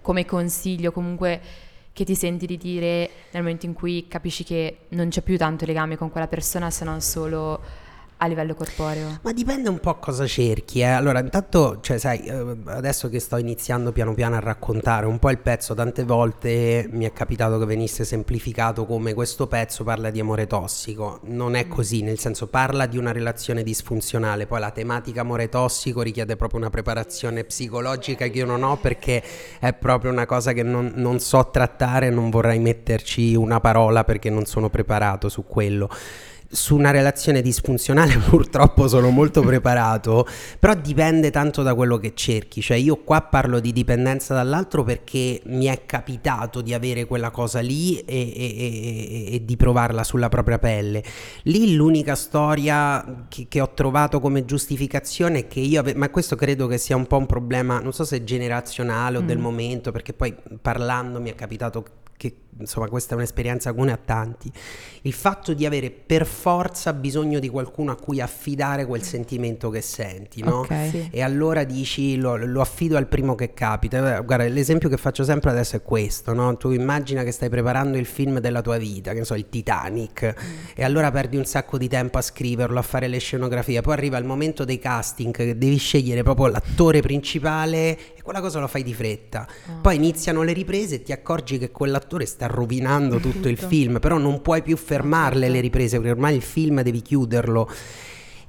come 0.00 0.24
consiglio 0.24 0.92
comunque 0.92 1.40
che 1.94 2.04
ti 2.04 2.14
senti 2.14 2.44
di 2.44 2.58
dire 2.58 3.10
nel 3.30 3.42
momento 3.42 3.66
in 3.66 3.72
cui 3.72 4.06
capisci 4.08 4.44
che 4.44 4.86
non 4.90 5.08
c'è 5.08 5.22
più 5.22 5.38
tanto 5.38 5.64
legame 5.64 5.96
con 5.96 6.10
quella 6.10 6.26
persona 6.26 6.68
se 6.70 6.84
non 6.84 7.00
solo 7.00 7.60
a 8.24 8.28
livello 8.28 8.54
corporeo? 8.54 9.18
Ma 9.22 9.32
dipende 9.32 9.68
un 9.68 9.78
po' 9.78 9.98
cosa 9.98 10.26
cerchi. 10.26 10.80
Eh. 10.80 10.84
Allora, 10.84 11.20
intanto, 11.20 11.78
cioè, 11.80 11.98
sai, 11.98 12.20
eh, 12.24 12.56
adesso 12.66 13.08
che 13.08 13.20
sto 13.20 13.36
iniziando 13.36 13.92
piano 13.92 14.14
piano 14.14 14.36
a 14.36 14.40
raccontare 14.40 15.06
un 15.06 15.18
po' 15.18 15.30
il 15.30 15.38
pezzo, 15.38 15.74
tante 15.74 16.04
volte 16.04 16.88
mi 16.90 17.04
è 17.04 17.12
capitato 17.12 17.58
che 17.58 17.64
venisse 17.66 18.04
semplificato 18.04 18.86
come 18.86 19.14
questo 19.14 19.46
pezzo 19.46 19.84
parla 19.84 20.10
di 20.10 20.20
amore 20.20 20.46
tossico. 20.46 21.20
Non 21.24 21.54
è 21.54 21.68
così, 21.68 22.02
nel 22.02 22.18
senso 22.18 22.48
parla 22.48 22.86
di 22.86 22.98
una 22.98 23.12
relazione 23.12 23.62
disfunzionale. 23.62 24.46
Poi 24.46 24.60
la 24.60 24.70
tematica 24.70 25.20
amore 25.20 25.48
tossico 25.48 26.02
richiede 26.02 26.36
proprio 26.36 26.60
una 26.60 26.70
preparazione 26.70 27.44
psicologica 27.44 28.26
che 28.26 28.38
io 28.38 28.46
non 28.46 28.62
ho 28.62 28.76
perché 28.76 29.22
è 29.60 29.72
proprio 29.72 30.10
una 30.10 30.26
cosa 30.26 30.52
che 30.52 30.62
non, 30.62 30.92
non 30.96 31.20
so 31.20 31.50
trattare, 31.50 32.10
non 32.10 32.30
vorrei 32.30 32.58
metterci 32.58 33.34
una 33.34 33.60
parola 33.60 34.04
perché 34.04 34.30
non 34.30 34.46
sono 34.46 34.70
preparato 34.70 35.28
su 35.28 35.44
quello 35.46 35.88
su 36.48 36.76
una 36.76 36.90
relazione 36.90 37.42
disfunzionale 37.42 38.16
purtroppo 38.28 38.88
sono 38.88 39.10
molto 39.10 39.42
preparato, 39.42 40.26
però 40.58 40.74
dipende 40.74 41.30
tanto 41.30 41.62
da 41.62 41.74
quello 41.74 41.98
che 41.98 42.14
cerchi, 42.14 42.60
cioè 42.60 42.76
io 42.76 42.96
qua 42.96 43.22
parlo 43.22 43.60
di 43.60 43.72
dipendenza 43.72 44.34
dall'altro 44.34 44.84
perché 44.84 45.40
mi 45.46 45.66
è 45.66 45.84
capitato 45.86 46.60
di 46.60 46.74
avere 46.74 47.06
quella 47.06 47.30
cosa 47.30 47.60
lì 47.60 47.98
e, 47.98 48.04
e, 48.06 48.54
e, 48.56 49.34
e 49.34 49.44
di 49.44 49.56
provarla 49.56 50.04
sulla 50.04 50.28
propria 50.28 50.58
pelle. 50.58 51.02
Lì 51.44 51.74
l'unica 51.74 52.14
storia 52.14 53.26
che, 53.28 53.46
che, 53.48 53.60
ho 53.60 53.72
trovato 53.74 54.20
come 54.20 54.44
giustificazione 54.44 55.40
è 55.40 55.46
che 55.48 55.60
io, 55.60 55.80
ave- 55.80 55.94
ma 55.94 56.10
questo 56.10 56.36
credo 56.36 56.66
che 56.66 56.78
sia 56.78 56.96
un 56.96 57.06
po' 57.06 57.16
un 57.16 57.26
problema, 57.26 57.80
non 57.80 57.92
so 57.92 58.04
se 58.04 58.24
generazionale 58.24 59.18
o 59.18 59.22
mm. 59.22 59.26
del 59.26 59.38
momento, 59.38 59.90
perché 59.90 60.12
poi 60.12 60.34
parlando 60.60 61.20
mi 61.20 61.30
è 61.30 61.34
capitato 61.34 61.84
che 62.16 62.43
insomma 62.58 62.88
questa 62.88 63.14
è 63.14 63.16
un'esperienza 63.16 63.72
comune 63.72 63.92
a 63.92 63.98
tanti, 64.02 64.50
il 65.02 65.12
fatto 65.12 65.52
di 65.52 65.66
avere 65.66 65.90
per 65.90 66.26
forza 66.26 66.92
bisogno 66.92 67.38
di 67.38 67.48
qualcuno 67.48 67.92
a 67.92 67.96
cui 67.96 68.20
affidare 68.20 68.86
quel 68.86 69.02
sentimento 69.02 69.70
che 69.70 69.80
senti, 69.80 70.42
no? 70.42 70.60
Okay. 70.60 70.90
Sì. 70.90 71.08
E 71.10 71.22
allora 71.22 71.64
dici 71.64 72.16
lo, 72.16 72.36
lo, 72.36 72.60
affido 72.60 72.96
al 72.96 73.06
primo 73.06 73.34
che 73.34 73.52
capita. 73.52 74.20
Guarda, 74.20 74.46
l'esempio 74.48 74.88
che 74.88 74.96
faccio 74.96 75.24
sempre 75.24 75.50
adesso 75.50 75.76
è 75.76 75.82
questo, 75.82 76.32
no? 76.32 76.56
Tu 76.56 76.70
immagina 76.70 77.22
che 77.22 77.32
stai 77.32 77.48
preparando 77.48 77.98
il 77.98 78.06
film 78.06 78.38
della 78.38 78.62
tua 78.62 78.78
vita, 78.78 79.12
che 79.12 79.18
ne 79.18 79.24
so, 79.24 79.34
il 79.34 79.48
Titanic, 79.48 80.24
mm. 80.24 80.54
e 80.74 80.84
allora 80.84 81.10
perdi 81.10 81.36
un 81.36 81.44
sacco 81.44 81.76
di 81.76 81.88
tempo 81.88 82.18
a 82.18 82.22
scriverlo, 82.22 82.78
a 82.78 82.82
fare 82.82 83.08
le 83.08 83.18
scenografie, 83.18 83.80
poi 83.80 83.92
arriva 83.92 84.16
il 84.16 84.24
momento 84.24 84.64
dei 84.64 84.78
casting 84.78 85.34
che 85.34 85.58
devi 85.58 85.76
scegliere 85.76 86.22
proprio 86.22 86.46
l'attore 86.46 87.00
principale 87.00 88.14
e 88.14 88.22
quella 88.22 88.40
cosa 88.40 88.58
lo 88.58 88.68
fai 88.68 88.82
di 88.82 88.94
fretta. 88.94 89.46
Oh. 89.68 89.80
Poi 89.80 89.96
iniziano 89.96 90.42
le 90.42 90.52
riprese 90.52 90.96
e 90.96 91.02
ti 91.02 91.12
accorgi 91.12 91.58
che 91.58 91.70
quell'attore 91.70 92.24
sta 92.26 92.43
rovinando 92.46 93.18
tutto 93.18 93.48
il 93.48 93.58
film, 93.58 93.98
però 93.98 94.18
non 94.18 94.42
puoi 94.42 94.62
più 94.62 94.76
fermarle 94.76 95.48
le 95.48 95.60
riprese 95.60 95.96
perché 95.96 96.12
ormai 96.12 96.36
il 96.36 96.42
film 96.42 96.82
devi 96.82 97.02
chiuderlo. 97.02 97.68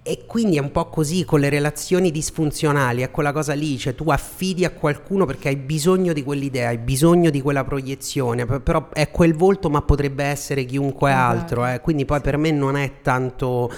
E 0.08 0.26
quindi 0.28 0.58
è 0.58 0.60
un 0.60 0.72
po' 0.72 0.88
così 0.90 1.26
con 1.26 1.40
le 1.40 1.50
relazioni 1.50 2.12
disfunzionali, 2.12 3.02
è 3.02 3.10
quella 3.10 3.32
cosa 3.32 3.54
lì, 3.54 3.76
cioè 3.80 3.96
tu 3.96 4.12
affidi 4.12 4.64
a 4.64 4.70
qualcuno 4.70 5.26
perché 5.26 5.48
hai 5.48 5.56
bisogno 5.56 6.14
di 6.14 6.22
quell'idea, 6.22 6.70
hai 6.70 6.78
bisogno 6.78 7.32
di 7.32 7.42
quella 7.42 7.64
proiezione, 7.64 8.46
però 8.46 8.90
è 8.94 9.10
quel 9.10 9.34
volto 9.34 9.72
ma 9.72 9.82
potrebbe 9.82 10.24
essere 10.24 10.64
chiunque 10.66 11.12
altro, 11.12 11.66
eh. 11.66 11.82
quindi 11.82 12.06
poi 12.06 12.22
per 12.22 12.38
me 12.38 12.52
non 12.52 12.76
è 12.76 13.02
tanto 13.02 13.72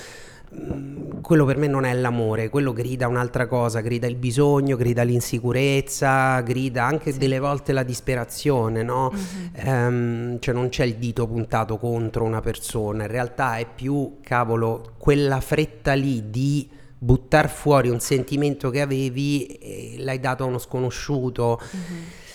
quello 1.22 1.44
per 1.46 1.58
me 1.58 1.68
non 1.68 1.84
è 1.84 1.94
l'amore, 1.94 2.50
quello 2.50 2.72
grida 2.72 3.08
un'altra 3.08 3.48
cosa, 3.48 3.82
grida 3.82 4.08
il 4.08 4.16
bisogno, 4.16 4.78
grida 4.78 5.04
l'insicurezza, 5.04 6.40
grida 6.42 6.86
anche 6.86 7.12
sì. 7.12 7.18
delle 7.18 7.40
volte 7.40 7.74
la 7.74 7.84
disperazione, 7.84 8.82
no? 8.82 9.12
Mm-hmm. 9.14 9.68
Um, 9.68 10.40
cioè 10.40 10.54
non 10.54 10.70
c'è 10.70 10.86
il 10.86 10.96
dito 10.96 11.28
puntato 11.28 11.78
contro 11.78 12.24
una 12.24 12.42
persona, 12.42 13.04
in 13.04 13.12
realtà 13.12 13.58
è 13.58 13.68
più, 13.74 14.20
cavolo, 14.22 14.94
quella 14.98 15.42
fretta 15.42 15.94
lì 15.94 16.30
di 16.30 16.70
buttare 17.00 17.50
fuori 17.50 17.90
un 17.90 18.00
sentimento 18.00 18.70
che 18.70 18.82
avevi 18.82 19.46
e 19.46 19.96
l'hai 20.00 20.20
dato 20.20 20.44
a 20.44 20.48
uno 20.48 20.58
sconosciuto. 20.60 21.60
Mm-hmm 21.76 22.26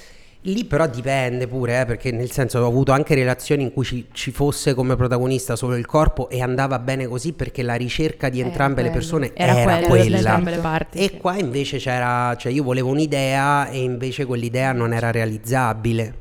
Lì 0.46 0.64
però 0.64 0.88
dipende 0.88 1.46
pure, 1.46 1.80
eh, 1.80 1.84
perché 1.84 2.10
nel 2.10 2.32
senso 2.32 2.58
ho 2.58 2.66
avuto 2.66 2.90
anche 2.90 3.14
relazioni 3.14 3.62
in 3.62 3.72
cui 3.72 3.84
ci, 3.84 4.06
ci, 4.10 4.32
fosse 4.32 4.74
come 4.74 4.96
protagonista 4.96 5.54
solo 5.54 5.76
il 5.76 5.86
corpo 5.86 6.28
e 6.28 6.42
andava 6.42 6.80
bene 6.80 7.06
così 7.06 7.32
perché 7.32 7.62
la 7.62 7.74
ricerca 7.74 8.28
di 8.28 8.40
entrambe 8.40 8.82
le 8.82 8.90
persone 8.90 9.30
era, 9.34 9.56
era 9.56 9.86
quella. 9.86 10.42
Parti, 10.60 10.98
e 10.98 11.08
sì. 11.08 11.16
qua 11.18 11.38
invece 11.38 11.78
c'era, 11.78 12.34
cioè 12.36 12.50
io 12.50 12.64
volevo 12.64 12.90
un'idea 12.90 13.68
e 13.68 13.82
invece 13.82 14.24
quell'idea 14.24 14.72
non 14.72 14.92
era 14.92 15.12
realizzabile. 15.12 16.14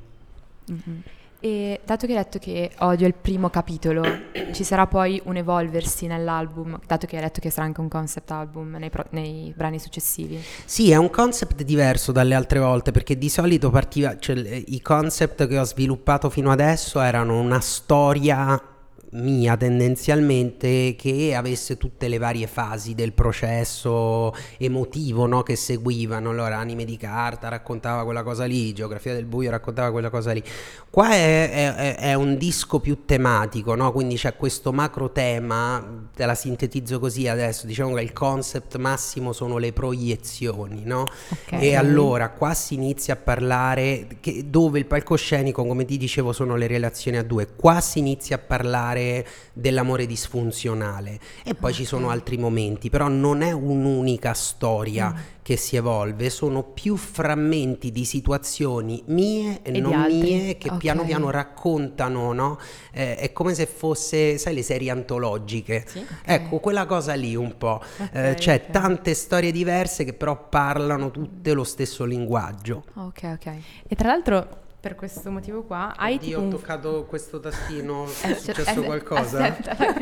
Mm-hmm. 0.71 0.99
E 1.43 1.79
dato 1.83 2.05
che 2.05 2.15
hai 2.15 2.19
detto 2.19 2.37
che 2.37 2.69
odio 2.81 3.07
il 3.07 3.15
primo 3.15 3.49
capitolo, 3.49 4.03
ci 4.51 4.63
sarà 4.63 4.85
poi 4.85 5.19
un 5.25 5.37
evolversi 5.37 6.05
nell'album, 6.05 6.79
dato 6.85 7.07
che 7.07 7.15
hai 7.15 7.23
detto 7.23 7.39
che 7.41 7.49
sarà 7.49 7.65
anche 7.65 7.81
un 7.81 7.87
concept 7.87 8.29
album 8.29 8.75
nei, 8.77 8.91
pro- 8.91 9.07
nei 9.09 9.51
brani 9.57 9.79
successivi? 9.79 10.39
Sì, 10.65 10.91
è 10.91 10.97
un 10.97 11.09
concept 11.09 11.63
diverso 11.63 12.11
dalle 12.11 12.35
altre 12.35 12.59
volte 12.59 12.91
perché 12.91 13.17
di 13.17 13.27
solito 13.27 13.71
partiva, 13.71 14.19
cioè, 14.19 14.37
i 14.37 14.81
concept 14.83 15.47
che 15.47 15.57
ho 15.57 15.63
sviluppato 15.63 16.29
fino 16.29 16.51
adesso 16.51 16.99
erano 17.01 17.39
una 17.39 17.59
storia 17.59 18.61
mia 19.11 19.57
tendenzialmente 19.57 20.95
che 20.97 21.35
avesse 21.35 21.77
tutte 21.77 22.07
le 22.07 22.17
varie 22.17 22.47
fasi 22.47 22.95
del 22.95 23.13
processo 23.13 24.33
emotivo 24.57 25.25
no, 25.25 25.43
che 25.43 25.55
seguivano. 25.55 26.29
Allora, 26.29 26.57
anime 26.57 26.85
di 26.85 26.97
carta 26.97 27.49
raccontava 27.49 28.03
quella 28.03 28.23
cosa 28.23 28.45
lì, 28.45 28.73
geografia 28.73 29.13
del 29.13 29.25
buio 29.25 29.49
raccontava 29.49 29.91
quella 29.91 30.09
cosa 30.09 30.31
lì. 30.31 30.43
Qua 30.89 31.11
è, 31.11 31.75
è, 31.75 31.95
è 31.95 32.13
un 32.13 32.37
disco 32.37 32.79
più 32.79 33.05
tematico, 33.05 33.75
no? 33.75 33.91
quindi 33.91 34.15
c'è 34.15 34.35
questo 34.35 34.71
macro 34.71 35.11
tema, 35.11 36.07
te 36.13 36.25
la 36.25 36.35
sintetizzo 36.35 36.99
così 36.99 37.27
adesso, 37.27 37.65
diciamo 37.65 37.95
che 37.95 38.01
il 38.01 38.13
concept 38.13 38.77
massimo 38.77 39.33
sono 39.33 39.57
le 39.57 39.73
proiezioni, 39.73 40.83
no? 40.83 41.05
Okay. 41.45 41.67
E 41.67 41.75
allora 41.75 42.29
qua 42.29 42.53
si 42.53 42.75
inizia 42.75 43.13
a 43.13 43.17
parlare 43.17 44.07
che, 44.19 44.45
dove 44.49 44.79
il 44.79 44.85
palcoscenico, 44.85 45.65
come 45.65 45.85
ti 45.85 45.97
dicevo, 45.97 46.33
sono 46.33 46.55
le 46.55 46.67
relazioni 46.67 47.17
a 47.17 47.23
due, 47.23 47.47
qua 47.55 47.81
si 47.81 47.99
inizia 47.99 48.37
a 48.37 48.39
parlare 48.39 49.00
parlare 49.01 49.25
dell'amore 49.53 50.05
disfunzionale 50.05 51.19
e 51.43 51.53
poi 51.53 51.71
okay. 51.71 51.73
ci 51.73 51.85
sono 51.85 52.09
altri 52.09 52.37
momenti, 52.37 52.89
però 52.89 53.07
non 53.07 53.41
è 53.41 53.51
un'unica 53.51 54.33
storia 54.33 55.11
mm. 55.11 55.17
che 55.41 55.57
si 55.57 55.75
evolve, 55.75 56.29
sono 56.29 56.63
più 56.63 56.95
frammenti 56.95 57.91
di 57.91 58.05
situazioni 58.05 59.03
mie 59.07 59.61
e, 59.61 59.75
e 59.75 59.79
non 59.79 60.05
mie 60.07 60.57
che 60.57 60.67
okay. 60.67 60.79
piano 60.79 61.03
piano 61.03 61.29
raccontano, 61.29 62.31
no? 62.33 62.59
Eh, 62.91 63.15
è 63.17 63.33
come 63.33 63.53
se 63.53 63.65
fosse, 63.65 64.37
sai, 64.37 64.53
le 64.53 64.63
serie 64.63 64.89
antologiche. 64.89 65.83
Sì? 65.87 65.99
Okay. 65.99 66.35
Ecco, 66.35 66.59
quella 66.59 66.85
cosa 66.85 67.13
lì 67.13 67.35
un 67.35 67.57
po'. 67.57 67.81
Eh, 68.11 68.35
c'è 68.37 68.67
tante 68.71 69.13
storie 69.13 69.51
diverse 69.51 70.03
che 70.03 70.13
però 70.13 70.47
parlano 70.47 71.11
tutte 71.11 71.53
lo 71.53 71.63
stesso 71.63 72.05
linguaggio. 72.05 72.85
Ok, 72.95 73.23
ok. 73.33 73.53
E 73.87 73.95
tra 73.95 74.07
l'altro 74.07 74.60
per 74.81 74.95
questo 74.95 75.29
motivo 75.29 75.63
qua 75.63 75.95
hai 75.95 76.15
Oddio, 76.15 76.27
tipo 76.27 76.41
ho 76.41 76.49
toccato 76.49 77.05
questo 77.05 77.39
tastino, 77.39 78.05
è 78.21 78.33
successo 78.33 78.81
qualcosa? 78.81 79.55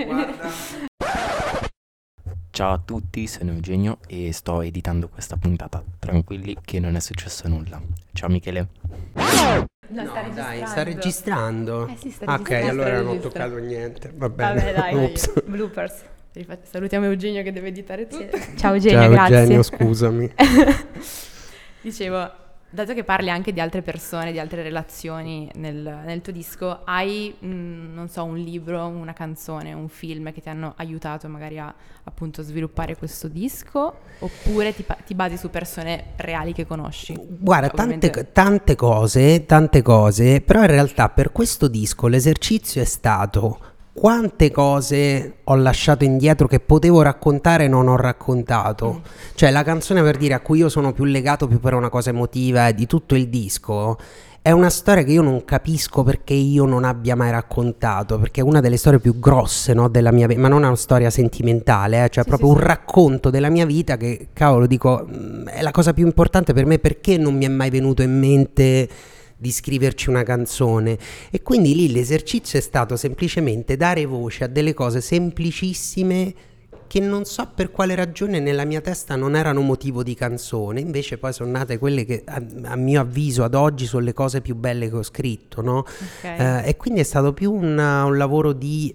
Guarda. 0.05 0.47
Ciao 2.49 2.73
a 2.73 2.81
tutti, 2.83 3.27
sono 3.27 3.51
Eugenio 3.51 3.99
e 4.07 4.31
sto 4.33 4.61
editando 4.61 5.07
questa 5.09 5.37
puntata. 5.37 5.83
Tranquilli 5.99 6.57
che 6.61 6.79
non 6.79 6.95
è 6.95 6.99
successo 6.99 7.47
nulla. 7.47 7.81
Ciao 8.13 8.29
Michele. 8.29 8.67
No, 9.13 10.03
no 10.03 10.05
sta 10.09 10.21
dai, 10.33 10.65
sta 10.65 10.83
registrando. 10.83 11.87
Eh 11.87 11.95
sì, 11.97 12.11
sta 12.11 12.33
ok, 12.33 12.51
allora 12.51 13.01
non 13.01 13.17
ho 13.17 13.19
toccato 13.19 13.57
niente. 13.57 14.11
Va 14.15 14.29
bene. 14.29 14.53
Vabbè, 14.53 14.73
dai, 14.73 14.93
dai. 14.93 15.43
bloopers. 15.45 16.03
Salutiamo 16.63 17.05
Eugenio 17.05 17.43
che 17.43 17.51
deve 17.51 17.67
editare 17.69 18.07
tutto. 18.07 18.37
Ciao 18.55 18.73
Eugenio, 18.73 18.99
Ciao, 18.99 19.09
grazie. 19.09 19.35
Eugenio, 19.37 19.63
scusami. 19.63 20.33
Dicevo, 21.81 22.31
Dato 22.71 22.93
che 22.93 23.03
parli 23.03 23.31
anche 23.31 23.51
di 23.51 23.59
altre 23.59 23.81
persone, 23.81 24.31
di 24.31 24.37
altre 24.37 24.61
relazioni 24.61 25.49
nel, 25.55 26.01
nel 26.05 26.21
tuo 26.21 26.31
disco, 26.31 26.81
hai, 26.83 27.33
mh, 27.39 27.47
mm, 27.47 27.93
non 27.95 28.09
so, 28.09 28.23
un 28.23 28.37
libro, 28.37 28.85
una 28.85 29.13
canzone, 29.13 29.73
un 29.73 29.89
film 29.89 30.31
che 30.31 30.39
ti 30.39 30.49
hanno 30.49 30.73
aiutato 30.77 31.27
magari 31.27 31.57
a 31.57 31.73
appunto 32.03 32.43
sviluppare 32.43 32.95
questo 32.95 33.27
disco? 33.27 34.01
Oppure 34.19 34.75
ti, 34.75 34.85
ti 35.03 35.15
basi 35.15 35.37
su 35.37 35.49
persone 35.49 36.13
reali 36.17 36.53
che 36.53 36.67
conosci? 36.67 37.15
Guarda, 37.17 37.69
tante, 37.69 38.31
tante 38.31 38.75
cose, 38.75 39.45
tante 39.47 39.81
cose, 39.81 40.41
però 40.41 40.61
in 40.61 40.67
realtà 40.67 41.09
per 41.09 41.31
questo 41.31 41.67
disco 41.67 42.05
l'esercizio 42.05 42.83
è 42.83 42.85
stato 42.85 43.59
quante 43.93 44.51
cose 44.51 45.37
ho 45.43 45.55
lasciato 45.55 46.03
indietro 46.03 46.47
che 46.47 46.59
potevo 46.59 47.01
raccontare 47.01 47.65
e 47.65 47.67
non 47.67 47.87
ho 47.87 47.95
raccontato. 47.95 48.93
Mm. 48.99 49.11
Cioè 49.35 49.51
la 49.51 49.63
canzone 49.63 50.01
per 50.01 50.17
dire 50.17 50.33
a 50.33 50.39
cui 50.39 50.59
io 50.59 50.69
sono 50.69 50.93
più 50.93 51.03
legato 51.03 51.47
più 51.47 51.59
per 51.59 51.73
una 51.73 51.89
cosa 51.89 52.09
emotiva 52.09 52.71
di 52.71 52.85
tutto 52.85 53.15
il 53.15 53.27
disco 53.29 53.97
è 54.41 54.51
una 54.51 54.69
storia 54.69 55.03
che 55.03 55.11
io 55.11 55.21
non 55.21 55.43
capisco 55.43 56.01
perché 56.03 56.33
io 56.33 56.65
non 56.65 56.85
abbia 56.85 57.15
mai 57.15 57.29
raccontato, 57.29 58.17
perché 58.17 58.39
è 58.39 58.43
una 58.43 58.61
delle 58.61 58.77
storie 58.77 58.99
più 58.99 59.19
grosse 59.19 59.73
no, 59.73 59.89
della 59.89 60.11
mia 60.11 60.27
vita, 60.27 60.39
ma 60.39 60.47
non 60.47 60.63
è 60.63 60.67
una 60.67 60.75
storia 60.75 61.09
sentimentale, 61.09 62.05
eh, 62.05 62.09
cioè 62.09 62.23
sì, 62.23 62.29
proprio 62.29 62.49
sì, 62.49 62.55
un 62.55 62.61
sì. 62.61 62.67
racconto 62.67 63.29
della 63.29 63.49
mia 63.49 63.65
vita 63.65 63.97
che, 63.97 64.29
cavolo, 64.31 64.65
dico, 64.65 65.05
mm, 65.07 65.47
è 65.47 65.61
la 65.61 65.71
cosa 65.71 65.93
più 65.93 66.05
importante 66.05 66.53
per 66.53 66.65
me 66.65 66.79
perché 66.79 67.17
non 67.17 67.35
mi 67.35 67.45
è 67.45 67.49
mai 67.49 67.69
venuto 67.69 68.01
in 68.01 68.17
mente 68.17 68.89
di 69.39 69.51
scriverci 69.51 70.09
una 70.09 70.23
canzone 70.23 70.97
e 71.31 71.41
quindi 71.41 71.73
lì 71.73 71.91
l'esercizio 71.91 72.59
è 72.59 72.61
stato 72.61 72.97
semplicemente 72.97 73.77
dare 73.77 74.05
voce 74.05 74.43
a 74.43 74.47
delle 74.47 74.73
cose 74.73 74.99
semplicissime 74.99 76.33
che 76.87 76.99
non 76.99 77.23
so 77.23 77.49
per 77.53 77.71
quale 77.71 77.93
ragione 77.93 78.39
nella 78.39 78.65
mia 78.65 78.81
testa 78.81 79.15
non 79.15 79.35
erano 79.35 79.61
motivo 79.61 80.01
di 80.01 80.15
canzone, 80.15 80.79
invece 80.79 81.19
poi 81.19 81.31
sono 81.31 81.51
nate 81.51 81.77
quelle 81.77 82.03
che 82.03 82.23
a, 82.25 82.43
a 82.63 82.75
mio 82.75 82.99
avviso 82.99 83.43
ad 83.43 83.53
oggi 83.53 83.85
sono 83.85 84.03
le 84.03 84.11
cose 84.13 84.41
più 84.41 84.55
belle 84.55 84.89
che 84.89 84.95
ho 84.95 85.03
scritto, 85.03 85.61
no? 85.61 85.85
Okay. 86.19 86.63
Eh, 86.63 86.69
e 86.69 86.77
quindi 86.77 86.99
è 86.99 87.03
stato 87.03 87.31
più 87.31 87.53
una, 87.53 88.05
un 88.05 88.17
lavoro 88.17 88.53
di 88.53 88.93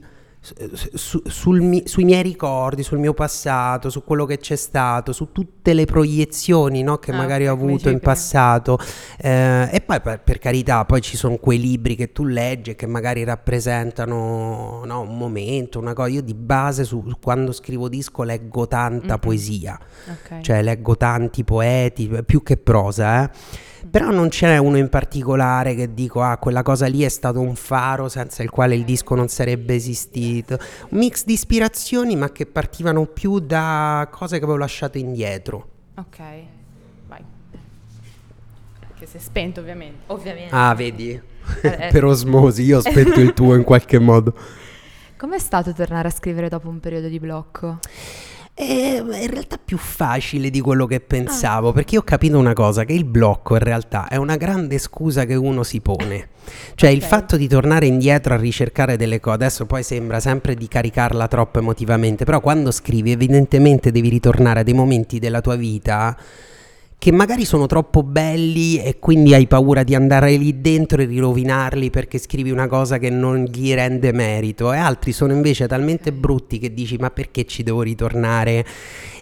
su, 0.92 1.22
sul, 1.24 1.82
sui 1.86 2.04
miei 2.04 2.22
ricordi, 2.22 2.82
sul 2.82 2.98
mio 2.98 3.14
passato, 3.14 3.88
su 3.88 4.04
quello 4.04 4.26
che 4.26 4.36
c'è 4.36 4.56
stato, 4.56 5.12
su 5.12 5.32
tutte 5.32 5.72
le 5.72 5.86
proiezioni 5.86 6.82
no, 6.82 6.98
che 6.98 7.12
ah, 7.12 7.16
magari 7.16 7.48
ho 7.48 7.52
avuto 7.52 7.88
in 7.88 7.98
passato. 8.00 8.78
Eh, 9.16 9.68
e 9.72 9.80
poi 9.80 10.00
per, 10.02 10.20
per, 10.20 10.38
carità, 10.38 10.84
poi 10.84 11.00
ci 11.00 11.16
sono 11.16 11.36
quei 11.36 11.58
libri 11.58 11.96
che 11.96 12.12
tu 12.12 12.24
leggi 12.24 12.70
e 12.70 12.76
che 12.76 12.86
magari 12.86 13.24
rappresentano 13.24 14.82
no, 14.84 15.00
un 15.00 15.16
momento, 15.16 15.78
una 15.78 15.94
cosa. 15.94 16.08
Io 16.10 16.22
di 16.22 16.34
base 16.34 16.84
su, 16.84 17.02
quando 17.22 17.52
scrivo 17.52 17.88
disco 17.88 18.22
leggo 18.22 18.68
tanta 18.68 19.06
mm-hmm. 19.06 19.16
poesia, 19.16 19.78
okay. 20.10 20.42
cioè 20.42 20.62
leggo 20.62 20.96
tanti 20.96 21.42
poeti, 21.42 22.10
più 22.26 22.42
che 22.42 22.58
prosa. 22.58 23.24
Eh. 23.24 23.72
Però 23.90 24.10
non 24.10 24.30
ce 24.30 24.46
n'è 24.46 24.56
uno 24.58 24.76
in 24.78 24.88
particolare 24.88 25.74
che 25.74 25.92
dico, 25.92 26.22
ah, 26.22 26.36
quella 26.38 26.62
cosa 26.62 26.86
lì 26.86 27.02
è 27.02 27.08
stato 27.08 27.40
un 27.40 27.54
faro 27.54 28.08
senza 28.08 28.42
il 28.42 28.50
quale 28.50 28.74
il 28.74 28.84
disco 28.84 29.14
non 29.14 29.28
sarebbe 29.28 29.74
esistito. 29.74 30.58
Un 30.90 30.98
mix 30.98 31.24
di 31.24 31.34
ispirazioni, 31.34 32.16
ma 32.16 32.32
che 32.32 32.46
partivano 32.46 33.06
più 33.06 33.38
da 33.38 34.08
cose 34.10 34.38
che 34.38 34.44
avevo 34.44 34.58
lasciato 34.58 34.98
indietro. 34.98 35.68
Ok, 35.96 36.18
vai. 37.06 37.22
che 38.98 39.06
si 39.06 39.16
è 39.16 39.20
spento 39.20 39.60
ovviamente. 39.60 40.04
Ovviamente. 40.06 40.54
Ah, 40.54 40.74
vedi? 40.74 41.10
Eh, 41.62 41.88
per 41.92 42.04
osmosi, 42.04 42.62
io 42.62 42.78
aspetto 42.78 43.20
il 43.20 43.32
tuo 43.34 43.54
in 43.54 43.64
qualche 43.64 43.98
modo. 43.98 44.34
Com'è 45.16 45.38
stato 45.38 45.72
tornare 45.72 46.08
a 46.08 46.10
scrivere 46.10 46.48
dopo 46.48 46.68
un 46.68 46.80
periodo 46.80 47.08
di 47.08 47.18
blocco? 47.18 47.78
È 48.56 48.62
in 48.62 49.30
realtà 49.30 49.58
più 49.62 49.76
facile 49.76 50.48
di 50.48 50.60
quello 50.60 50.86
che 50.86 51.00
pensavo, 51.00 51.72
perché 51.72 51.94
io 51.94 52.02
ho 52.02 52.04
capito 52.04 52.38
una 52.38 52.52
cosa, 52.52 52.84
che 52.84 52.92
il 52.92 53.04
blocco 53.04 53.54
in 53.54 53.62
realtà 53.64 54.06
è 54.06 54.14
una 54.14 54.36
grande 54.36 54.78
scusa 54.78 55.24
che 55.24 55.34
uno 55.34 55.64
si 55.64 55.80
pone. 55.80 56.28
Cioè 56.76 56.90
il 56.90 57.02
Ok. 57.02 57.08
fatto 57.08 57.36
di 57.36 57.48
tornare 57.48 57.86
indietro 57.86 58.32
a 58.32 58.36
ricercare 58.36 58.96
delle 58.96 59.18
cose, 59.18 59.34
adesso 59.34 59.66
poi 59.66 59.82
sembra 59.82 60.20
sempre 60.20 60.54
di 60.54 60.68
caricarla 60.68 61.26
troppo 61.26 61.58
emotivamente, 61.58 62.24
però 62.24 62.40
quando 62.40 62.70
scrivi 62.70 63.10
evidentemente 63.10 63.90
devi 63.90 64.08
ritornare 64.08 64.60
a 64.60 64.62
dei 64.62 64.74
momenti 64.74 65.18
della 65.18 65.40
tua 65.40 65.56
vita 65.56 66.16
che 66.98 67.12
magari 67.12 67.44
sono 67.44 67.66
troppo 67.66 68.02
belli 68.02 68.78
e 68.78 68.98
quindi 68.98 69.34
hai 69.34 69.46
paura 69.46 69.82
di 69.82 69.94
andare 69.94 70.36
lì 70.36 70.60
dentro 70.60 71.02
e 71.02 71.04
rirovinarli 71.04 71.90
perché 71.90 72.18
scrivi 72.18 72.50
una 72.50 72.66
cosa 72.66 72.98
che 72.98 73.10
non 73.10 73.44
gli 73.44 73.72
rende 73.74 74.12
merito. 74.12 74.72
E 74.72 74.78
altri 74.78 75.12
sono 75.12 75.32
invece 75.32 75.68
talmente 75.68 76.12
brutti 76.12 76.58
che 76.58 76.72
dici 76.72 76.96
ma 76.96 77.10
perché 77.10 77.44
ci 77.44 77.62
devo 77.62 77.82
ritornare? 77.82 78.64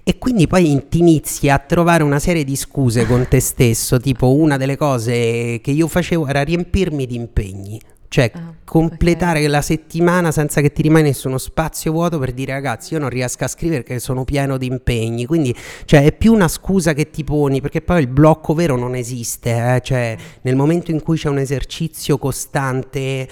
E 0.05 0.19
quindi 0.19 0.47
poi 0.47 0.87
ti 0.89 0.99
inizi 0.99 1.49
a 1.49 1.59
trovare 1.59 2.03
una 2.03 2.19
serie 2.19 2.45
di 2.45 2.57
scuse 2.57 3.07
con 3.07 3.27
te 3.29 3.41
stesso 3.41 3.99
tipo 3.99 4.35
una 4.35 4.57
delle 4.57 4.77
cose 4.77 5.61
che 5.61 5.71
io 5.71 5.87
facevo 5.87 6.27
era 6.27 6.43
riempirmi 6.43 7.07
di 7.07 7.15
impegni 7.15 7.81
cioè 8.13 8.31
Ah, 8.35 8.53
completare 8.63 9.47
la 9.49 9.63
settimana 9.63 10.33
senza 10.33 10.61
che 10.61 10.71
ti 10.71 10.83
rimane 10.83 11.17
uno 11.25 11.39
spazio 11.39 11.93
vuoto 11.93 12.19
per 12.19 12.33
dire 12.33 12.53
ragazzi 12.53 12.93
io 12.93 13.01
non 13.01 13.09
riesco 13.09 13.45
a 13.45 13.49
scrivere 13.49 13.83
perché 13.83 14.01
sono 14.01 14.25
pieno 14.25 14.59
di 14.59 14.67
impegni. 14.67 15.25
Quindi 15.25 15.55
cioè 15.87 16.05
è 16.05 16.13
più 16.13 16.35
una 16.35 16.49
scusa 16.49 16.93
che 16.93 17.09
ti 17.09 17.25
poni 17.25 17.63
perché 17.63 17.81
poi 17.81 18.01
il 18.01 18.09
blocco 18.09 18.53
vero 18.53 18.77
non 18.77 18.95
esiste 18.95 19.77
eh, 19.77 19.81
cioè 19.81 20.15
nel 20.43 20.57
momento 20.57 20.91
in 20.91 21.03
cui 21.03 21.17
c'è 21.17 21.31
un 21.31 21.39
esercizio 21.39 22.19
costante 22.19 23.29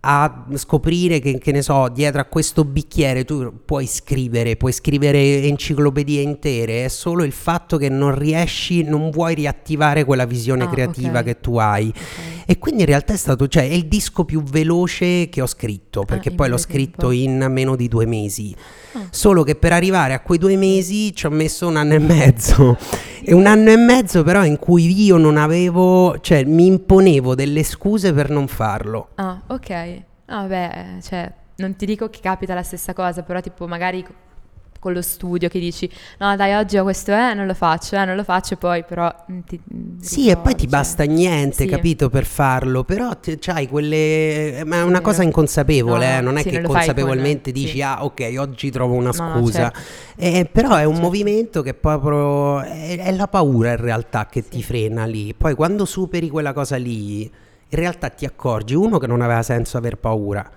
a 0.00 0.46
scoprire 0.54 1.18
che, 1.18 1.38
che 1.38 1.50
ne 1.52 1.60
so, 1.60 1.88
dietro 1.88 2.20
a 2.20 2.24
questo 2.24 2.64
bicchiere 2.64 3.24
tu 3.24 3.52
puoi 3.64 3.86
scrivere, 3.86 4.56
puoi 4.56 4.72
scrivere 4.72 5.42
enciclopedie 5.42 6.20
intere, 6.20 6.84
è 6.84 6.88
solo 6.88 7.24
il 7.24 7.32
fatto 7.32 7.76
che 7.76 7.88
non 7.88 8.16
riesci, 8.16 8.82
non 8.84 9.10
vuoi 9.10 9.34
riattivare 9.34 10.04
quella 10.04 10.24
visione 10.24 10.64
Ah, 10.64 10.68
creativa 10.68 11.18
ok. 11.18 11.24
che 11.24 11.40
tu 11.40 11.56
hai. 11.56 11.88
Ok. 11.88 12.46
E 12.46 12.58
quindi 12.58 12.80
in 12.82 12.86
realtà 12.86 13.12
è 13.12 13.16
stato, 13.16 13.46
cioè, 13.48 13.68
è 13.68 13.72
il 13.74 13.86
disco 13.86 14.24
più 14.24 14.42
veloce 14.42 15.28
che 15.28 15.42
ho 15.42 15.46
scritto, 15.46 16.04
perché 16.04 16.30
in 16.30 16.36
poi 16.36 16.48
l'ho 16.48 16.54
breve 16.54 16.70
scritto 16.70 17.08
tempo. 17.08 17.12
in 17.12 17.46
meno 17.50 17.76
di 17.76 17.88
due 17.88 18.06
mesi. 18.06 18.54
Ah. 18.98 19.06
Solo 19.10 19.42
che 19.42 19.54
per 19.54 19.72
arrivare 19.72 20.14
a 20.14 20.20
quei 20.20 20.38
due 20.38 20.56
mesi 20.56 21.14
ci 21.14 21.26
ho 21.26 21.30
messo 21.30 21.66
un 21.66 21.76
anno 21.76 21.94
e 21.94 21.98
mezzo. 21.98 22.76
E 23.22 23.34
un 23.34 23.46
anno 23.46 23.70
e 23.70 23.76
mezzo 23.76 24.22
però 24.22 24.44
in 24.44 24.58
cui 24.58 25.04
io 25.04 25.16
non 25.16 25.36
avevo, 25.36 26.18
cioè 26.20 26.44
mi 26.44 26.66
imponevo 26.66 27.34
delle 27.34 27.62
scuse 27.62 28.12
per 28.12 28.30
non 28.30 28.48
farlo. 28.48 29.10
Ah, 29.16 29.40
ok. 29.46 30.02
Ah, 30.26 30.44
beh, 30.44 31.00
cioè, 31.02 31.32
non 31.56 31.76
ti 31.76 31.86
dico 31.86 32.08
che 32.08 32.20
capita 32.20 32.54
la 32.54 32.62
stessa 32.62 32.92
cosa, 32.92 33.22
però 33.22 33.40
tipo 33.40 33.66
magari 33.66 34.04
con 34.78 34.92
lo 34.92 35.02
studio 35.02 35.48
che 35.48 35.58
dici, 35.58 35.90
no 36.18 36.34
dai, 36.36 36.54
oggi 36.54 36.78
ho 36.78 36.82
questo, 36.84 37.12
eh, 37.12 37.34
non 37.34 37.46
lo 37.46 37.54
faccio, 37.54 37.96
eh, 37.96 38.04
non 38.04 38.14
lo 38.16 38.24
faccio, 38.24 38.56
poi 38.56 38.84
però 38.84 39.12
mm, 39.30 39.38
ti 39.46 39.60
mm, 39.74 39.98
Sì, 40.00 40.28
e 40.28 40.36
poi 40.36 40.54
ti 40.54 40.66
ricordi, 40.66 40.66
basta 40.66 41.04
cioè. 41.04 41.12
niente, 41.12 41.64
Sì. 41.64 41.66
capito, 41.66 42.08
per 42.08 42.24
farlo, 42.24 42.84
però 42.84 43.14
ti- 43.16 43.38
c'hai 43.38 43.66
quelle... 43.68 44.62
Ma 44.64 44.76
è 44.76 44.82
una 44.82 45.00
cosa 45.00 45.22
inconsapevole, 45.22 46.06
No, 46.12 46.18
eh, 46.18 46.20
non 46.20 46.36
è 46.36 46.42
sì, 46.42 46.50
che 46.50 46.60
non 46.60 46.70
fai 46.70 46.92
con- 46.94 46.94
consapevolmente 46.94 47.52
dici, 47.52 47.68
sì. 47.68 47.82
ah 47.82 48.04
ok, 48.04 48.34
oggi 48.38 48.70
trovo 48.70 48.94
una 48.94 49.10
No, 49.12 49.28
no, 49.28 49.38
scusa. 49.40 49.70
certo. 49.72 49.80
Eh, 50.16 50.48
però 50.50 50.76
è 50.76 50.84
un 50.84 50.92
Certo. 50.92 51.00
movimento 51.06 51.62
che 51.62 51.74
proprio... 51.74 52.60
È, 52.60 52.98
è 52.98 53.12
la 53.12 53.28
paura 53.28 53.70
in 53.70 53.76
realtà 53.80 54.26
che 54.26 54.48
ti 54.48 54.62
frena 54.62 55.04
lì. 55.04 55.34
Poi 55.34 55.54
quando 55.54 55.84
superi 55.84 56.28
quella 56.28 56.52
cosa 56.52 56.76
lì, 56.76 57.22
in 57.22 57.30
realtà 57.78 58.08
ti 58.10 58.24
accorgi, 58.24 58.74
uno, 58.74 58.98
che 58.98 59.06
non 59.06 59.20
aveva 59.20 59.42
senso 59.42 59.76
aver 59.76 59.96
paura, 59.98 60.48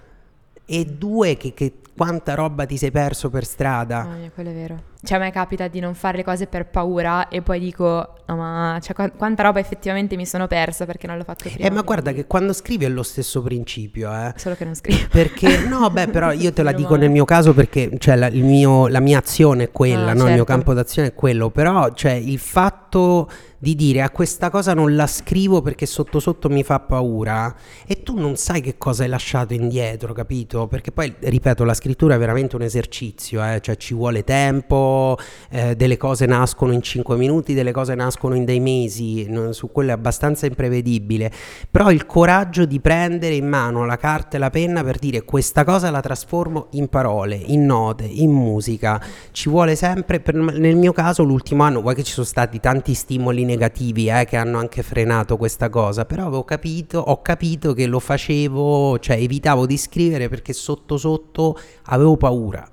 e 0.66 0.86
due, 0.86 1.36
che, 1.36 1.54
che 1.54 1.74
quanta 1.96 2.34
roba 2.36 2.66
ti 2.66 2.78
sei 2.78 2.92
perso 2.92 3.30
per 3.30 3.46
strada. 3.46 4.04
Mia, 4.18 4.32
quello 4.34 4.50
è 4.50 4.54
vero. 4.54 4.76
Cioè, 5.04 5.18
a 5.18 5.22
me 5.22 5.32
capita 5.32 5.68
di 5.68 5.80
non 5.80 5.96
fare 5.96 6.18
le 6.18 6.24
cose 6.24 6.46
per 6.46 6.68
paura 6.68 7.28
e 7.28 7.42
poi 7.42 7.60
dico, 7.60 8.14
no, 8.28 8.36
ma 8.36 8.78
cioè, 8.82 8.94
qua- 8.94 9.10
quanta 9.10 9.42
roba 9.44 9.60
effettivamente 9.60 10.16
mi 10.16 10.28
sono 10.28 10.46
persa 10.46 10.86
perché 10.86 11.08
non 11.08 11.18
l'ho 11.18 11.24
fatto 11.24 11.50
prima. 11.50 11.68
Eh, 11.68 11.72
ma 11.72 11.82
guarda 11.82 12.12
che 12.12 12.28
quando 12.28 12.54
scrivi 12.54 12.86
è 12.86 12.90
lo 12.90 13.02
stesso 13.02 13.42
principio, 13.42 14.12
eh. 14.14 14.34
Solo 14.36 14.56
che 14.56 14.64
non 14.66 14.76
scrivo. 14.76 15.00
Perché 15.10 15.66
no, 15.68 15.90
beh, 15.90 16.08
però 16.10 16.32
io 16.32 16.54
te 16.54 16.62
la 16.62 16.72
dico 16.72 16.90
male. 16.92 17.02
nel 17.02 17.12
mio 17.12 17.26
caso 17.26 17.54
perché 17.54 17.90
cioè, 17.98 18.16
la, 18.16 18.28
il 18.28 18.44
mio- 18.44 18.88
la 18.88 19.00
mia 19.00 19.18
azione 19.18 19.64
è 19.66 19.72
quella, 19.72 20.12
Ah, 20.12 20.14
no? 20.14 20.20
il 20.22 20.26
mio 20.26 20.28
certo. 20.30 20.44
campo 20.46 20.74
d'azione 20.74 21.08
è 21.10 21.14
quello, 21.16 21.50
però 21.50 21.92
cioè, 21.94 22.12
il 22.12 22.38
fatto 22.38 23.28
di 23.62 23.76
dire 23.76 24.02
a 24.02 24.10
questa 24.10 24.50
cosa 24.50 24.74
non 24.74 24.96
la 24.96 25.06
scrivo 25.06 25.62
perché 25.62 25.86
sotto 25.86 26.20
sotto 26.20 26.50
mi 26.50 26.64
fa 26.64 26.80
paura 26.80 27.54
e 27.86 28.02
tu 28.02 28.18
non 28.18 28.36
sai 28.36 28.60
che 28.60 28.80
cosa 28.80 29.04
hai 29.04 29.10
lasciato 29.10 29.54
indietro, 29.54 30.14
capito? 30.14 30.66
Perché 30.66 30.92
poi, 30.92 31.14
ripeto, 31.20 31.64
la 31.64 31.76
scrittura 31.76 32.16
è 32.16 32.18
veramente 32.18 32.56
un 32.56 32.64
esercizio, 32.64 33.44
eh? 33.44 33.60
cioè 33.62 33.78
ci 33.78 33.94
vuole 33.94 34.24
tempo, 34.24 35.16
eh, 35.52 35.76
delle 35.76 35.96
cose 35.98 36.26
nascono 36.26 36.72
in 36.72 36.82
5 36.82 37.16
minuti, 37.16 37.54
delle 37.54 37.72
cose 37.72 37.94
nascono 37.94 38.34
in 38.34 38.46
dei 38.46 38.60
mesi, 38.60 39.30
su 39.52 39.72
quello 39.72 39.92
è 39.92 39.94
abbastanza 39.94 40.48
imprevedibile, 40.48 41.32
però 41.70 41.92
il 41.92 42.08
coraggio 42.08 42.66
di 42.66 42.80
prendere 42.80 43.36
in 43.36 43.48
mano 43.48 43.86
la 43.86 43.98
carta 43.98 44.38
e 44.38 44.40
la 44.40 44.50
penna 44.50 44.84
per 44.84 44.98
dire 44.98 45.22
questa 45.22 45.64
cosa 45.64 45.92
la 45.92 46.02
trasformo 46.02 46.70
in 46.72 46.88
parole, 46.88 47.36
in 47.36 47.68
note, 47.68 48.06
in 48.06 48.32
musica, 48.32 49.00
ci 49.30 49.50
vuole 49.50 49.76
sempre, 49.76 50.20
per- 50.20 50.34
nel 50.34 50.76
mio 50.76 50.94
caso 50.94 51.22
l'ultimo 51.22 51.62
anno, 51.62 51.82
vuoi 51.82 51.94
che 51.94 52.02
ci 52.02 52.14
sono 52.14 52.26
stati 52.26 52.60
tanti 52.60 52.96
stimoli 52.96 53.50
negativi 53.52 54.08
eh, 54.08 54.26
che 54.26 54.38
hanno 54.38 54.58
anche 54.58 54.82
frenato 54.82 55.38
questa 55.38 55.70
cosa, 55.70 56.06
però 56.06 56.24
avevo 56.24 56.44
capito, 56.44 57.00
ho 57.00 57.22
capito 57.22 57.74
che 57.74 57.86
lo 57.86 58.00
facevo, 58.00 59.00
cioè 59.00 59.18
evitavo 59.18 59.66
di 59.66 59.78
scrivere 59.78 60.30
perché 60.30 60.54
sotto 60.54 60.98
sotto 60.98 61.60
avevo 61.84 62.18
paura. 62.18 62.68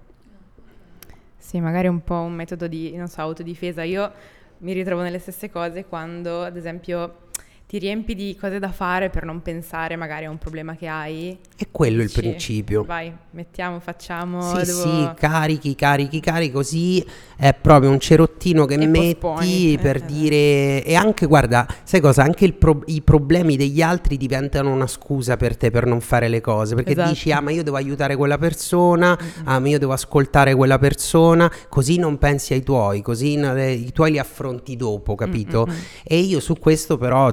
Sì, 1.37 1.61
magari 1.61 1.89
un 1.89 2.03
po' 2.05 2.21
un 2.21 2.35
metodo 2.35 2.69
di, 2.69 2.95
non 2.97 3.09
so, 3.09 3.23
autodifesa. 3.23 3.83
Io 3.83 4.13
mi 4.59 4.73
ritrovo 4.73 5.03
nelle 5.03 5.19
stesse 5.19 5.51
cose 5.51 5.85
quando, 5.87 6.43
ad 6.43 6.57
esempio, 6.57 7.28
ti 7.69 7.77
riempi 7.79 8.15
di 8.15 8.35
cose 8.41 8.59
da 8.59 8.73
fare 8.73 9.11
per 9.11 9.27
non 9.27 9.43
pensare 9.43 9.95
magari 9.95 10.25
a 10.25 10.31
un 10.31 10.39
problema 10.39 10.75
che 10.75 10.87
hai. 10.87 11.37
È 11.55 11.67
quello 11.71 12.01
il 12.01 12.07
Dici, 12.07 12.19
principio. 12.21 12.83
Vai, 12.83 13.13
mettiamo, 13.33 13.79
facciamo. 13.79 14.41
Sì, 14.41 14.65
devo- 14.65 14.81
sì, 14.81 15.11
carichi, 15.17 15.75
carichi, 15.75 16.19
carichi, 16.19 16.51
così 16.51 17.05
è 17.37 17.53
proprio 17.53 17.91
un 17.91 18.01
cerottino 18.01 18.65
che 18.65 18.75
E 18.75 18.87
metti 18.87 19.17
posponi, 19.17 19.79
per 19.79 19.97
eh. 19.97 20.07
dire... 20.07 20.83
E 20.83 20.95
anche, 20.95 21.27
guarda, 21.27 21.67
sai 21.83 22.01
cosa? 22.01 22.23
Anche 22.23 22.47
il 22.47 22.55
pro- 22.55 22.85
i 22.87 23.03
problemi 23.03 23.59
degli 23.59 23.83
altri 23.83 24.17
diventano 24.17 24.73
una 24.73 24.87
scusa 24.87 25.37
per 25.37 25.55
te 25.59 25.71
per 25.71 25.85
non 25.85 26.01
fare 26.01 26.29
le 26.29 26.41
cose, 26.41 26.75
perché 26.75 26.93
Esatto. 26.93 27.11
dici, 27.11 27.33
ah, 27.33 27.43
ma 27.43 27.51
io 27.51 27.63
devo 27.63 27.77
aiutare 27.77 28.17
quella 28.17 28.39
persona, 28.39 29.19
ah, 29.45 29.59
ma 29.59 29.69
io 29.69 29.79
devo 29.79 29.93
ascoltare 29.93 30.55
quella 30.55 30.79
persona, 30.79 31.53
così 31.69 31.99
non 31.99 32.17
pensi 32.17 32.55
ai 32.55 32.63
tuoi, 32.63 33.03
così 33.03 33.35
eh, 33.35 33.73
i 33.73 33.93
tuoi 33.93 34.13
li 34.13 34.19
affronti 34.19 34.75
dopo, 34.75 35.15
capito? 35.15 35.67
Mm, 35.69 35.71
mm, 35.71 35.75
mm. 35.75 35.81
E 36.05 36.17
io 36.19 36.41
su 36.41 36.57
questo 36.59 36.97
però 36.97 37.31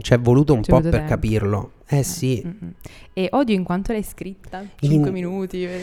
ci 0.00 0.12
è 0.14 0.18
voluto 0.18 0.54
un 0.54 0.62
Ci 0.62 0.70
po' 0.70 0.80
per 0.80 0.92
tempo. 0.92 1.08
capirlo. 1.08 1.72
Eh 1.86 2.02
sì. 2.02 2.42
Mm, 2.46 2.50
mm. 2.66 2.70
E 3.18 3.26
odio 3.32 3.56
in 3.56 3.64
quanto 3.64 3.90
l'hai 3.90 4.04
scritta? 4.04 4.62
In- 4.78 4.90
5 4.90 5.10
minuti. 5.10 5.66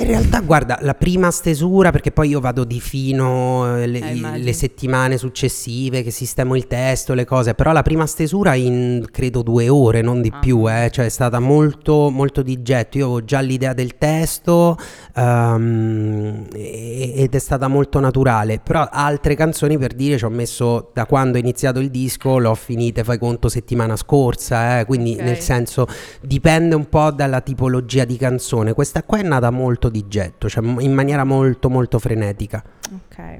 In 0.00 0.06
realtà, 0.06 0.40
guarda, 0.40 0.78
la 0.80 0.94
prima 0.94 1.30
stesura, 1.30 1.90
perché 1.90 2.10
poi 2.12 2.30
io 2.30 2.40
vado 2.40 2.64
di 2.64 2.80
fino 2.80 3.76
eh, 3.76 3.86
le, 3.86 3.98
Eh, 3.98 4.38
le 4.38 4.52
settimane 4.54 5.18
successive 5.18 6.02
che 6.02 6.10
sistemo 6.10 6.56
il 6.56 6.66
testo, 6.66 7.12
le 7.12 7.26
cose, 7.26 7.52
però 7.52 7.72
la 7.72 7.82
prima 7.82 8.06
stesura 8.06 8.54
in 8.54 9.04
credo 9.10 9.42
due 9.42 9.68
ore, 9.68 10.00
non 10.00 10.22
di 10.22 10.30
Ah. 10.32 10.38
più, 10.38 10.70
eh, 10.70 10.88
cioè 10.90 11.04
è 11.04 11.08
stata 11.10 11.38
molto, 11.40 12.08
molto 12.08 12.40
di 12.40 12.62
getto. 12.62 12.96
Io 12.96 13.04
avevo 13.06 13.24
già 13.24 13.40
l'idea 13.40 13.74
del 13.74 13.98
testo 13.98 14.78
e- 15.14 17.12
ed 17.16 17.34
è 17.34 17.38
stata 17.38 17.68
molto 17.68 18.00
naturale, 18.00 18.58
però 18.60 18.88
altre 18.90 19.34
canzoni 19.34 19.76
per 19.76 19.92
dire 19.92 20.16
ci 20.16 20.24
ho 20.24 20.30
messo 20.30 20.92
da 20.94 21.04
quando 21.04 21.36
ho 21.36 21.40
iniziato 21.40 21.78
il 21.80 21.90
disco, 21.90 22.38
l'ho 22.38 22.54
finite, 22.54 23.04
fai 23.04 23.18
conto, 23.18 23.50
settimana 23.50 23.96
scorsa, 23.96 24.78
eh, 24.80 24.84
quindi 24.86 25.14
Ok. 25.14 25.20
nel 25.20 25.38
senso 25.40 25.86
dipende 26.30 26.76
un 26.76 26.88
po' 26.88 27.10
dalla 27.10 27.40
tipologia 27.40 28.04
di 28.04 28.16
canzone. 28.16 28.72
Questa 28.72 29.02
qua 29.02 29.18
è 29.18 29.22
nata 29.22 29.50
molto 29.50 29.88
di 29.88 30.06
getto, 30.06 30.48
cioè 30.48 30.64
in 30.64 30.92
maniera 30.92 31.24
molto 31.24 31.68
molto 31.68 31.98
frenetica. 31.98 32.62
ok. 32.88 33.38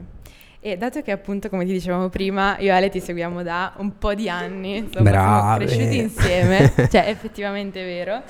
E 0.58 0.76
dato 0.76 1.00
che 1.00 1.12
appunto, 1.12 1.48
come 1.48 1.64
ti 1.64 1.70
dicevamo 1.70 2.08
prima, 2.08 2.58
io 2.58 2.66
e 2.66 2.70
Ale 2.70 2.90
ti 2.90 2.98
seguiamo 2.98 3.44
da 3.44 3.74
un 3.76 3.96
po' 3.96 4.12
di 4.14 4.28
anni, 4.28 4.78
insomma, 4.78 5.08
Brave. 5.08 5.68
siamo 5.68 5.78
cresciuti 5.78 5.98
insieme, 5.98 6.72
cioè 6.90 7.08
effettivamente 7.08 7.80
è 7.80 7.84
vero. 7.84 8.22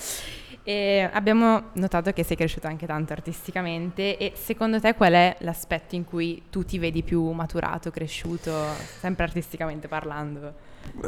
E 0.71 1.11
abbiamo 1.13 1.71
notato 1.73 2.13
che 2.13 2.23
sei 2.23 2.37
cresciuto 2.37 2.69
anche 2.69 2.87
tanto 2.87 3.13
artisticamente 3.13 4.17
e 4.17 4.35
secondo 4.37 4.79
te 4.79 4.95
qual 4.95 5.15
è 5.15 5.35
l'aspetto 5.41 5.97
in 5.97 6.05
cui 6.05 6.43
tu 6.49 6.65
ti 6.65 6.79
vedi 6.79 7.03
più 7.03 7.29
maturato, 7.33 7.91
cresciuto, 7.91 8.53
sempre 9.01 9.25
artisticamente 9.25 9.89
parlando? 9.89 10.53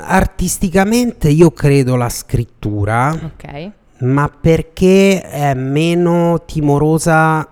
Artisticamente 0.01 1.29
io 1.29 1.53
credo 1.53 1.95
la 1.95 2.09
scrittura, 2.09 3.13
Ok. 3.13 3.71
ma 4.01 4.29
perché 4.29 5.21
è 5.21 5.55
meno 5.55 6.43
timorosa 6.45 7.49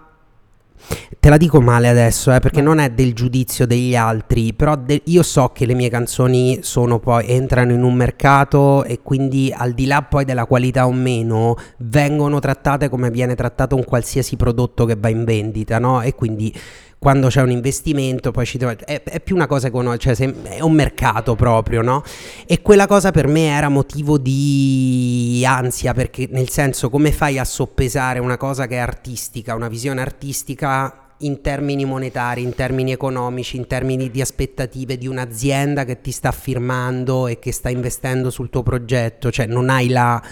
Te 1.19 1.29
la 1.29 1.37
dico 1.37 1.61
male 1.61 1.89
adesso, 1.89 2.33
eh, 2.33 2.41
perché 2.41 2.63
non 2.63 2.79
è 2.79 2.91
del 2.91 3.13
giudizio 3.13 3.67
degli 3.67 3.95
altri, 3.95 4.55
però 4.55 4.75
de- 4.77 5.03
io 5.05 5.23
so 5.23 5.51
che 5.53 5.67
le 5.67 5.75
mie 5.75 5.91
canzoni 5.91 6.61
sono 6.63 6.99
poi 6.99 7.27
entrano 7.29 7.73
in 7.73 7.83
un 7.83 7.95
mercato 7.95 8.85
e 8.85 9.01
quindi 9.03 9.53
al 9.55 9.73
di 9.73 9.87
là 9.87 10.03
poi 10.03 10.25
della 10.25 10.47
qualità 10.47 10.87
o 10.87 10.93
meno, 10.93 11.57
vengono 11.79 12.39
trattate 12.39 12.89
come 12.89 13.11
viene 13.11 13.35
trattato 13.35 13.77
un 13.77 13.85
qualsiasi 13.85 14.37
prodotto 14.37 14.87
che 14.87 14.97
va 14.99 15.09
in 15.11 15.25
vendita, 15.25 15.79
no? 15.79 16.01
E 16.01 16.15
quindi 16.15 16.55
quando 17.01 17.29
c'è 17.29 17.41
un 17.41 17.51
investimento, 17.51 18.31
poi 18.31 18.45
ci 18.45 18.59
trova, 18.59 18.77
è, 18.77 19.03
è 19.03 19.21
più 19.21 19.35
una 19.35 19.47
cosa 19.47 19.69
economica, 19.69 20.15
cioè 20.15 20.31
è 20.43 20.61
un 20.61 20.73
mercato 20.75 21.35
proprio, 21.35 21.81
no? 21.81 22.03
E 22.45 22.61
quella 22.61 22.87
cosa 22.87 23.11
per 23.11 23.27
me 23.27 23.47
era 23.47 23.71
motivo 23.71 24.19
di 24.19 25.43
ansia, 25.47 25.95
perché 25.95 26.29
nel 26.31 26.51
senso 26.51 26.91
come 26.91 27.11
fai 27.11 27.39
a 27.39 27.45
soppesare 27.45 28.19
una 28.19 28.37
cosa 28.37 28.67
che 28.67 28.75
è 28.75 28.81
artistica, 28.81 29.55
una 29.55 29.69
visione 29.69 30.03
artistica 30.03 31.15
in 31.21 31.41
termini 31.41 31.87
monetari, 31.87 32.43
in 32.43 32.55
termini 32.55 32.93
economici, 32.93 33.57
in 33.57 33.67
termini 33.67 34.11
di 34.11 34.21
aspettative 34.21 34.99
di 34.99 35.07
un'azienda 35.07 35.87
che 35.87 36.03
ti 36.03 36.11
sta 36.11 36.33
firmando 36.33 37.29
e 37.29 37.39
che 37.39 37.51
sta 37.51 37.71
investendo 37.71 38.29
sul 38.29 38.51
tuo 38.51 38.63
progetto, 38.63 39.31
cioè 39.31 39.47
non 39.47 39.71
hai 39.71 39.89
la 39.89 40.23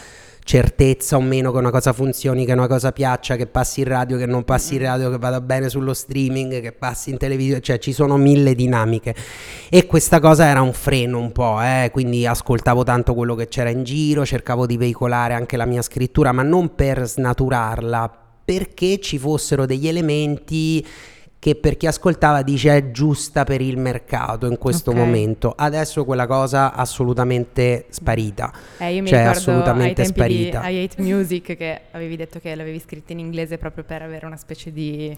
certezza 0.49 1.19
o 1.19 1.21
meno 1.21 1.53
che 1.53 1.59
una 1.59 1.71
cosa 1.71 1.93
funzioni, 1.93 2.47
che 2.47 2.55
una 2.55 2.67
cosa 2.67 2.91
piaccia, 2.91 3.37
che 3.37 3.47
passi 3.47 3.81
in 3.81 3.89
radio, 3.89 4.17
che 4.17 4.25
non 4.25 4.45
passi 4.45 4.77
in 4.77 4.81
radio, 4.81 5.11
che 5.11 5.19
vada 5.19 5.43
bene 5.43 5.69
sullo 5.69 5.93
streaming, 5.93 6.63
che 6.63 6.73
passi 6.73 7.11
in 7.11 7.19
televisione, 7.19 7.61
cioè 7.61 7.77
ci 7.79 7.93
sono 7.93 8.17
mille 8.17 8.55
dinamiche 8.55 9.15
e 9.69 9.85
questa 9.85 10.21
cosa 10.21 10.47
era 10.47 10.63
un 10.63 10.73
freno 10.73 11.19
un 11.19 11.33
po', 11.33 11.61
eh? 11.61 11.91
quindi 11.93 12.27
ascoltavo 12.27 12.83
tanto 12.83 13.13
quello 13.13 13.35
che 13.35 13.49
c'era 13.49 13.69
in 13.69 13.85
giro, 13.85 14.25
cercavo 14.25 14.65
di 14.65 14.79
veicolare 14.79 15.35
anche 15.35 15.59
la 15.59 15.67
mia 15.67 15.83
scrittura, 15.83 16.33
ma 16.33 16.43
non 16.43 16.75
per 16.75 17.07
snaturarla, 17.07 18.11
perché 18.43 19.01
ci 19.01 19.19
fossero 19.19 19.67
degli 19.67 19.87
elementi 19.87 20.83
che 21.41 21.55
per 21.55 21.77
chi 21.77 21.87
ascoltava 21.87 22.43
dice 22.43 22.77
è 22.77 22.91
giusta 22.91 23.45
per 23.45 23.61
il 23.61 23.79
mercato 23.79 24.47
in 24.47 24.59
questo 24.59 24.91
Ok. 24.91 24.97
momento. 24.97 25.53
Adesso 25.57 26.05
quella 26.05 26.27
cosa 26.27 26.73
assolutamente 26.75 27.87
sparita. 27.91 28.53
Eh, 28.79 28.95
io 28.95 29.03
mi 29.03 29.09
Cioè, 29.09 29.21
assolutamente 29.21 30.05
sparita. 30.05 30.69
I 30.69 30.83
Hate 30.85 31.01
Music 31.01 31.57
che 31.57 31.81
avevi 31.93 32.17
detto 32.17 32.41
che 32.41 32.55
l'avevi 32.55 32.81
scritta 32.81 33.13
in 33.13 33.21
inglese 33.21 33.57
proprio 33.57 33.85
per 33.85 34.03
avere 34.03 34.27
una 34.27 34.37
specie 34.37 34.73
di... 34.73 35.15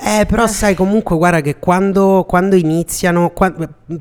Eh, 0.00 0.26
però 0.26 0.46
sai 0.46 0.74
comunque 0.74 1.16
guarda 1.16 1.40
che 1.40 1.56
quando, 1.58 2.24
quando 2.26 2.54
iniziano, 2.56 3.30
qua- 3.30 3.52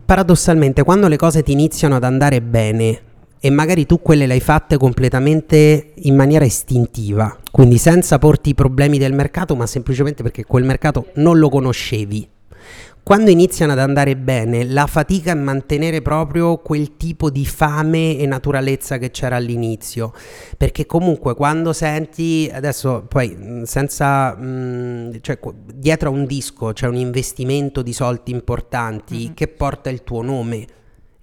paradossalmente, 0.06 0.84
quando 0.84 1.08
le 1.08 1.16
cose 1.16 1.42
ti 1.44 1.52
iniziano 1.52 1.96
ad 1.96 2.04
andare 2.04 2.42
bene 2.42 3.02
e 3.40 3.50
magari 3.50 3.86
tu 3.86 4.02
quelle 4.02 4.26
le 4.26 4.34
hai 4.34 4.40
fatte 4.40 4.78
completamente 4.78 5.92
in 5.96 6.16
maniera 6.16 6.46
istintiva, 6.46 7.38
quindi 7.52 7.78
senza 7.78 8.18
porti 8.20 8.50
i 8.50 8.56
problemi 8.56 8.98
del 8.98 9.14
mercato, 9.14 9.56
ma 9.56 9.66
semplicemente 9.68 10.24
perché 10.24 10.44
quel 10.46 10.64
mercato 10.64 11.08
non 11.16 11.38
lo 11.40 11.50
conoscevi. 11.50 12.30
Quando 13.04 13.30
iniziano 13.30 13.72
ad 13.72 13.80
andare 13.80 14.18
bene, 14.18 14.66
la 14.66 14.86
fatica 14.86 15.32
è 15.32 15.34
mantenere 15.34 16.02
proprio 16.02 16.58
quel 16.58 16.98
tipo 16.98 17.30
di 17.30 17.46
fame 17.46 18.18
e 18.18 18.26
naturalezza 18.26 18.98
che 18.98 19.12
c'era 19.12 19.38
all'inizio. 19.38 20.12
Perché 20.58 20.86
comunque 20.86 21.34
quando 21.34 21.72
senti, 21.72 22.52
adesso 22.52 23.06
poi 23.08 23.30
mh, 23.30 23.64
senza, 23.64 24.36
mh, 24.36 25.20
cioè 25.22 25.40
qu- 25.40 25.56
dietro 25.74 26.10
a 26.10 26.12
un 26.12 26.26
disco 26.26 26.74
c'è 26.74 26.88
un 26.88 26.98
investimento 26.98 27.82
di 27.82 27.94
soldi 27.94 28.32
importanti 28.32 29.28
Mhm. 29.28 29.34
che 29.36 29.48
porta 29.48 29.90
il 29.90 30.04
tuo 30.04 30.22
nome. 30.22 30.66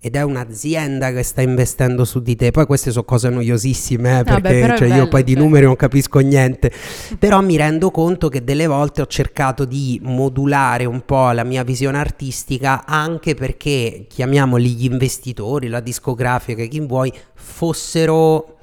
Ed 0.07 0.17
è 0.17 0.21
un'azienda 0.21 1.13
che 1.13 1.23
sta 1.23 1.41
investendo 1.41 2.05
su 2.05 2.21
di 2.21 2.37
te. 2.37 2.51
Poi 2.51 2.67
queste 2.67 2.91
sono 2.91 3.05
cose 3.05 3.31
noiosissime, 3.31 4.19
eh, 4.19 4.23
Vabbè, 4.23 4.41
perché 4.43 4.61
però 4.61 4.75
è 4.75 4.77
cioè, 4.77 4.89
io 4.89 4.95
bello, 4.95 5.09
poi 5.09 5.25
di 5.25 5.33
cioè. 5.33 5.43
numeri 5.43 5.65
non 5.65 5.77
capisco 5.77 6.19
niente. 6.19 6.71
Però 7.19 7.41
mi 7.41 7.57
rendo 7.57 7.91
conto 7.91 8.29
che 8.29 8.45
delle 8.45 8.67
volte 8.67 9.01
ho 9.01 9.07
cercato 9.07 9.65
di 9.65 9.99
modulare 10.03 10.85
un 10.85 11.07
po' 11.07 11.31
la 11.31 11.43
mia 11.43 11.63
visione 11.65 11.97
artistica 11.97 12.85
anche 12.85 13.35
perché, 13.35 14.05
chiamiamoli 14.07 14.75
gli 14.75 14.85
investitori, 14.85 15.69
la 15.69 15.81
discografica, 15.81 16.63
chi 16.65 16.81
vuoi, 16.81 17.11
fossero 17.33 18.59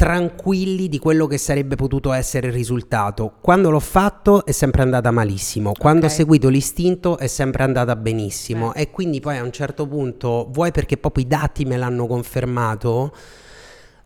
tranquilli 0.00 0.88
di 0.88 0.98
quello 0.98 1.26
che 1.26 1.36
sarebbe 1.36 1.76
potuto 1.76 2.12
essere 2.12 2.46
il 2.46 2.54
risultato. 2.54 3.34
Quando 3.42 3.68
l'ho 3.68 3.80
fatto 3.80 4.46
è 4.46 4.50
sempre 4.50 4.80
andata 4.80 5.10
malissimo, 5.10 5.72
quando 5.78 6.06
Ok. 6.06 6.12
ho 6.12 6.14
seguito 6.14 6.48
l'istinto 6.48 7.18
è 7.18 7.26
sempre 7.26 7.64
andata 7.64 7.94
benissimo 7.96 8.72
e 8.72 8.90
quindi 8.90 9.20
poi 9.20 9.36
a 9.36 9.42
un 9.42 9.52
certo 9.52 9.86
punto, 9.86 10.48
vuoi 10.52 10.70
perché 10.70 10.96
proprio 10.96 11.24
i 11.24 11.26
dati 11.26 11.66
me 11.66 11.76
l'hanno 11.76 12.06
confermato, 12.06 13.14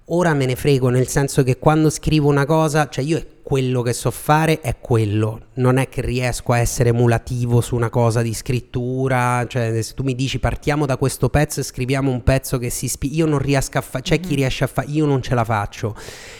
ora 0.07 0.35
me 0.35 0.47
ne 0.47 0.57
frego, 0.57 0.89
nel 0.89 1.07
senso 1.07 1.45
che 1.45 1.59
quando 1.61 1.89
scrivo 1.91 2.29
una 2.29 2.45
cosa, 2.45 2.89
cioè 2.89 3.05
io 3.05 3.19
è 3.19 3.27
quello 3.45 3.83
che 3.83 3.93
so 3.93 4.11
fare, 4.11 4.63
è 4.63 4.79
quello, 4.81 5.49
non 5.57 5.77
è 5.77 5.91
che 5.91 6.01
riesco 6.01 6.53
a 6.53 6.59
essere 6.59 6.89
emulativo 6.89 7.61
su 7.61 7.77
una 7.77 7.91
cosa 7.91 8.23
di 8.23 8.33
scrittura, 8.33 9.45
cioè 9.47 9.83
se 9.83 9.93
tu 9.93 10.03
mi 10.03 10.15
dici 10.15 10.39
partiamo 10.39 10.87
da 10.87 10.97
questo 10.97 11.29
pezzo 11.29 11.61
e 11.61 11.63
scriviamo 11.63 12.11
un 12.11 12.23
pezzo 12.23 12.57
che 12.57 12.71
si 12.71 12.87
ispira, 12.87 13.15
io 13.15 13.27
non 13.27 13.39
riesco 13.39 13.77
a 13.77 13.83
fare, 13.83 14.03
c'è 14.03 14.19
chi 14.19 14.35
riesce 14.35 14.65
a 14.65 14.67
fare, 14.67 14.89
io 14.89 15.05
non 15.05 15.21
ce 15.21 15.35
la 15.35 15.45
faccio. 15.45 15.95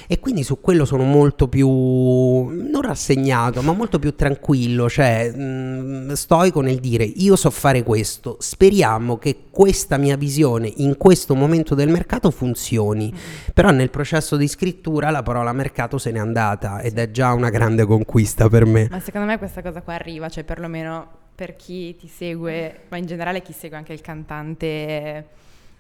E 0.07 0.19
quindi 0.19 0.43
su 0.45 0.63
quello 0.63 0.87
sono 0.87 1.03
molto 1.03 1.47
più, 1.47 1.69
non 1.69 2.81
rassegnato, 2.81 3.61
ma 3.61 3.75
molto 3.75 3.99
più 3.99 4.15
tranquillo, 4.15 4.89
cioè 4.89 5.31
mh, 5.31 6.15
stoico 6.15 6.63
nel 6.63 6.81
dire 6.81 7.05
io 7.05 7.37
so 7.37 7.51
fare 7.51 7.83
questo, 7.83 8.39
speriamo 8.41 9.19
che 9.19 9.45
questa 9.51 9.99
mia 9.99 10.17
visione 10.17 10.73
in 10.77 10.97
questo 10.97 11.35
momento 11.35 11.75
del 11.75 11.91
mercato 11.91 12.31
funzioni. 12.31 13.13
Però 13.53 13.71
nel 13.71 13.91
processo 13.91 14.37
di 14.37 14.49
scrittura 14.49 15.11
la 15.11 15.23
parola 15.23 15.53
mercato 15.53 15.99
se 15.99 16.11
n'è 16.11 16.19
andata 16.19 16.81
ed 16.95 16.99
è 17.01 17.11
già 17.11 17.33
una 17.33 17.51
grande 17.51 17.85
conquista 17.85 18.49
per 18.49 18.65
me. 18.65 18.87
Ma 18.89 19.01
secondo 19.01 19.27
me 19.27 19.37
questa 19.37 19.63
cosa 19.63 19.83
qua 19.83 19.95
arriva, 19.95 20.29
cioè 20.29 20.45
perlomeno 20.45 21.23
per 21.35 21.57
chi 21.57 21.97
ti 21.97 22.07
segue, 22.07 22.83
ma 22.89 22.97
in 22.99 23.07
generale 23.07 23.43
chi 23.43 23.53
segue 23.53 23.77
anche 23.77 23.93
il 23.93 24.01
cantante 24.01 25.27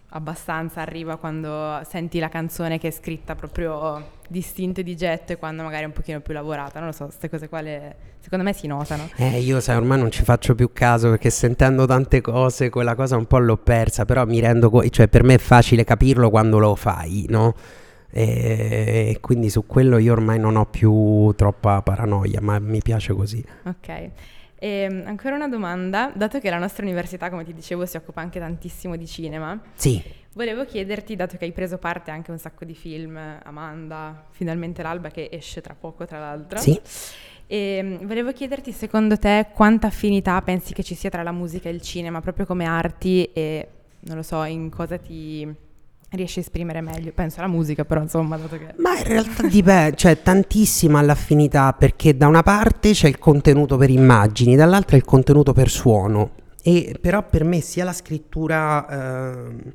abbastanza 0.08 0.80
arriva 0.80 1.16
quando 1.16 1.80
senti 1.88 2.18
la 2.18 2.28
canzone 2.28 2.78
che 2.78 2.88
è 2.88 2.90
scritta 2.90 3.34
proprio 3.34 4.22
distinto 4.28 4.80
e 4.80 4.82
di 4.82 4.96
getto 4.96 5.32
e 5.32 5.36
quando 5.36 5.62
magari 5.62 5.84
è 5.84 5.86
un 5.86 5.92
pochino 5.92 6.20
più 6.20 6.32
lavorata, 6.34 6.80
non 6.80 6.88
lo 6.88 6.94
so, 6.94 7.04
queste 7.06 7.28
cose 7.28 7.48
qua 7.48 7.60
le- 7.60 7.94
secondo 8.18 8.44
me 8.44 8.52
si 8.52 8.66
notano. 8.66 9.08
Eh, 9.16 9.38
io 9.38 9.60
sai, 9.60 9.76
ormai 9.76 9.98
non 9.98 10.10
ci 10.10 10.24
faccio 10.24 10.56
più 10.56 10.72
caso 10.72 11.10
perché 11.10 11.30
sentendo 11.30 11.86
tante 11.86 12.20
cose 12.20 12.70
quella 12.70 12.96
cosa 12.96 13.16
un 13.16 13.26
po' 13.26 13.38
l'ho 13.38 13.56
persa, 13.56 14.04
però 14.04 14.24
mi 14.24 14.40
rendo 14.40 14.68
conto, 14.68 14.88
cioè 14.88 15.06
per 15.06 15.22
me 15.22 15.34
è 15.34 15.38
facile 15.38 15.84
capirlo 15.84 16.30
quando 16.30 16.58
lo 16.58 16.74
fai, 16.74 17.26
no? 17.28 17.54
E 18.16 19.18
quindi 19.20 19.50
su 19.50 19.66
quello 19.66 19.98
io 19.98 20.12
ormai 20.12 20.38
non 20.38 20.54
ho 20.54 20.66
più 20.66 21.32
troppa 21.34 21.82
paranoia, 21.82 22.40
ma 22.40 22.60
mi 22.60 22.80
piace 22.80 23.12
così. 23.12 23.44
Ok. 23.64 24.10
E, 24.56 25.02
ancora 25.04 25.34
una 25.34 25.48
domanda, 25.48 26.12
dato 26.14 26.38
che 26.38 26.48
la 26.48 26.58
nostra 26.58 26.84
università, 26.84 27.28
come 27.28 27.42
ti 27.42 27.52
dicevo, 27.52 27.84
si 27.86 27.96
occupa 27.96 28.20
anche 28.20 28.38
tantissimo 28.38 28.94
di 28.94 29.06
cinema, 29.08 29.60
Sì, 29.74 30.00
volevo 30.34 30.64
chiederti, 30.64 31.16
dato 31.16 31.36
che 31.36 31.44
hai 31.44 31.50
preso 31.50 31.76
parte 31.78 32.12
anche 32.12 32.30
a 32.30 32.34
un 32.34 32.38
sacco 32.38 32.64
di 32.64 32.74
film, 32.74 33.18
Amanda, 33.42 34.26
finalmente 34.30 34.82
l'alba 34.84 35.10
che 35.10 35.28
esce 35.32 35.60
tra 35.60 35.74
poco 35.74 36.06
tra 36.06 36.20
l'altro, 36.20 36.60
sì. 36.60 36.80
e 37.48 37.80
mm, 37.82 38.06
volevo 38.06 38.32
chiederti 38.32 38.70
secondo 38.70 39.18
te 39.18 39.48
quanta 39.52 39.88
affinità 39.88 40.40
pensi 40.40 40.72
che 40.72 40.84
ci 40.84 40.94
sia 40.94 41.10
tra 41.10 41.24
la 41.24 41.32
musica 41.32 41.68
e 41.68 41.72
il 41.72 41.82
cinema, 41.82 42.20
proprio 42.20 42.46
come 42.46 42.64
arti 42.64 43.24
e 43.32 43.68
non 44.02 44.16
lo 44.16 44.22
so, 44.22 44.44
in 44.44 44.70
cosa 44.70 44.98
ti 44.98 45.62
riesci 46.16 46.38
a 46.38 46.42
esprimere 46.42 46.80
meglio? 46.80 47.12
Penso 47.14 47.40
alla 47.40 47.48
musica, 47.48 47.84
però 47.84 48.00
insomma, 48.00 48.36
dato 48.36 48.56
che... 48.56 48.74
Ma 48.76 48.96
in 48.96 49.04
realtà 49.04 49.46
dipende, 49.46 49.96
cioè 49.96 50.22
tantissima 50.22 51.00
l'affinità 51.02 51.72
perché 51.72 52.16
da 52.16 52.26
una 52.26 52.42
parte 52.42 52.92
c'è 52.92 53.08
il 53.08 53.18
contenuto 53.18 53.76
per 53.76 53.90
immagini, 53.90 54.56
dall'altra 54.56 54.96
il 54.96 55.04
contenuto 55.04 55.52
per 55.52 55.68
suono. 55.68 56.30
E 56.62 56.96
però 57.00 57.22
per 57.28 57.44
me 57.44 57.60
sia 57.60 57.84
la 57.84 57.92
scrittura, 57.92 58.88
ehm, 58.88 59.72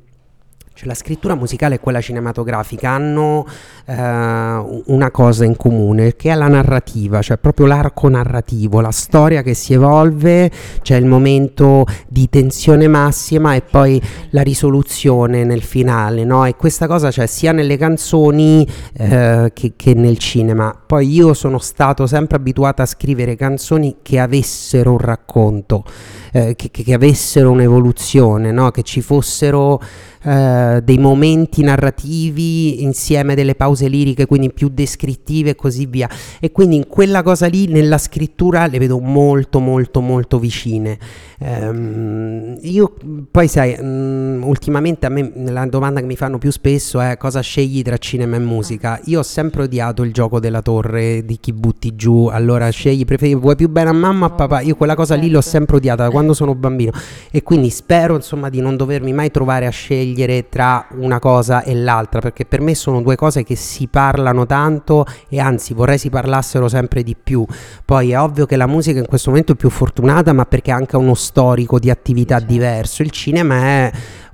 cioè 0.80 0.88
la 0.88 0.94
scrittura 0.94 1.34
musicale 1.34 1.74
e 1.74 1.78
quella 1.78 2.00
cinematografica 2.00 2.88
hanno 2.88 3.46
eh, 3.84 3.92
una 3.92 5.10
cosa 5.10 5.44
in 5.44 5.54
comune 5.54 6.16
che 6.16 6.30
è 6.30 6.34
la 6.34 6.48
narrativa, 6.48 7.20
cioè 7.20 7.36
proprio 7.36 7.66
l'arco 7.66 8.08
narrativo, 8.08 8.80
la 8.80 8.90
storia 8.90 9.42
che 9.42 9.52
si 9.52 9.74
evolve, 9.74 10.50
c'è 10.80 10.96
il 10.96 11.04
momento 11.04 11.84
di 12.08 12.30
tensione 12.30 12.88
massima 12.88 13.54
e 13.54 13.60
poi 13.60 14.00
la 14.30 14.40
risoluzione 14.40 15.44
nel 15.44 15.60
finale, 15.62 16.24
no? 16.24 16.46
E 16.46 16.56
questa 16.56 16.86
cosa 16.86 17.10
c'è 17.10 17.26
sia 17.26 17.52
nelle 17.52 17.76
canzoni 17.76 18.66
eh, 18.94 19.50
che, 19.52 19.74
che 19.76 19.92
nel 19.92 20.16
cinema. 20.16 20.74
Poi 20.86 21.12
io 21.12 21.34
sono 21.34 21.58
stato 21.58 22.06
sempre 22.06 22.38
abituato 22.38 22.80
a 22.80 22.86
scrivere 22.86 23.36
canzoni 23.36 23.96
che 24.00 24.18
avessero 24.18 24.92
un 24.92 24.98
racconto, 24.98 25.84
eh, 26.32 26.56
che- 26.56 26.70
che 26.70 26.94
avessero 26.94 27.50
un'evoluzione, 27.50 28.50
no? 28.50 28.70
Che 28.70 28.82
ci 28.82 29.02
fossero 29.02 29.78
eh, 30.22 30.80
dei 30.84 30.98
momenti 30.98 31.62
narrativi 31.62 32.82
insieme 32.82 33.34
delle 33.34 33.54
pause 33.54 33.88
liriche, 33.88 34.26
quindi 34.26 34.52
più 34.52 34.68
descrittive 34.68 35.50
e 35.50 35.54
così 35.54 35.86
via. 35.86 36.08
E 36.38 36.52
quindi 36.52 36.76
in 36.76 36.86
quella 36.88 37.22
cosa 37.22 37.46
lì, 37.46 37.66
nella 37.66 37.96
scrittura, 37.96 38.66
le 38.66 38.78
vedo 38.78 38.98
molto, 38.98 39.60
molto, 39.60 40.00
molto 40.00 40.38
vicine. 40.38 40.98
Um, 41.38 42.58
io 42.60 42.94
poi 43.30 43.48
sai, 43.48 43.74
um, 43.78 44.42
ultimamente 44.44 45.06
a 45.06 45.08
me 45.08 45.32
la 45.46 45.64
domanda 45.64 46.00
che 46.00 46.06
mi 46.06 46.16
fanno 46.16 46.36
più 46.36 46.50
spesso 46.50 47.00
è 47.00 47.16
cosa 47.16 47.40
scegli 47.40 47.80
tra 47.80 47.96
cinema 47.96 48.36
e 48.36 48.40
musica. 48.40 49.00
Io 49.04 49.20
ho 49.20 49.22
sempre 49.22 49.62
odiato 49.62 50.02
il 50.02 50.12
gioco 50.12 50.38
della 50.38 50.60
torre 50.60 51.24
di 51.24 51.38
chi 51.40 51.54
butti 51.54 51.96
giù, 51.96 52.26
allora 52.26 52.68
scegli, 52.68 53.06
preferi, 53.06 53.34
vuoi 53.34 53.56
più 53.56 53.70
bene 53.70 53.88
a 53.88 53.94
mamma 53.94 54.26
o 54.26 54.28
a 54.28 54.32
papà? 54.32 54.60
Io 54.60 54.76
quella 54.76 54.94
cosa 54.94 55.14
lì 55.14 55.30
l'ho 55.30 55.40
certo. 55.40 55.48
sempre 55.48 55.76
odiata 55.76 56.02
da 56.02 56.10
quando 56.10 56.34
sono 56.34 56.54
bambino 56.54 56.92
e 57.30 57.42
quindi 57.42 57.70
spero 57.70 58.16
insomma 58.16 58.50
di 58.50 58.60
non 58.60 58.76
dovermi 58.76 59.14
mai 59.14 59.30
trovare 59.30 59.66
a 59.66 59.70
scegliere 59.70 60.09
tra 60.48 60.86
una 60.92 61.18
cosa 61.18 61.62
e 61.62 61.74
l'altra 61.74 62.20
perché 62.20 62.44
per 62.44 62.60
me 62.60 62.74
sono 62.74 63.00
due 63.02 63.16
cose 63.16 63.42
che 63.42 63.56
si 63.56 63.88
parlano 63.88 64.46
tanto 64.46 65.04
e 65.28 65.40
anzi 65.40 65.74
vorrei 65.74 65.98
si 65.98 66.10
parlassero 66.10 66.68
sempre 66.68 67.02
di 67.02 67.16
più. 67.20 67.44
Poi 67.84 68.12
è 68.12 68.20
ovvio 68.20 68.46
che 68.46 68.56
la 68.56 68.66
musica 68.66 68.98
in 68.98 69.06
questo 69.06 69.30
momento 69.30 69.52
è 69.52 69.56
più 69.56 69.70
fortunata 69.70 70.32
ma 70.32 70.44
perché 70.44 70.70
ha 70.70 70.76
anche 70.76 70.96
uno 70.96 71.14
storico 71.14 71.78
di 71.78 71.90
attività 71.90 72.38
certo. 72.38 72.52
diverso. 72.52 73.02
Il 73.02 73.10
cinema 73.10 73.56
è 73.56 73.92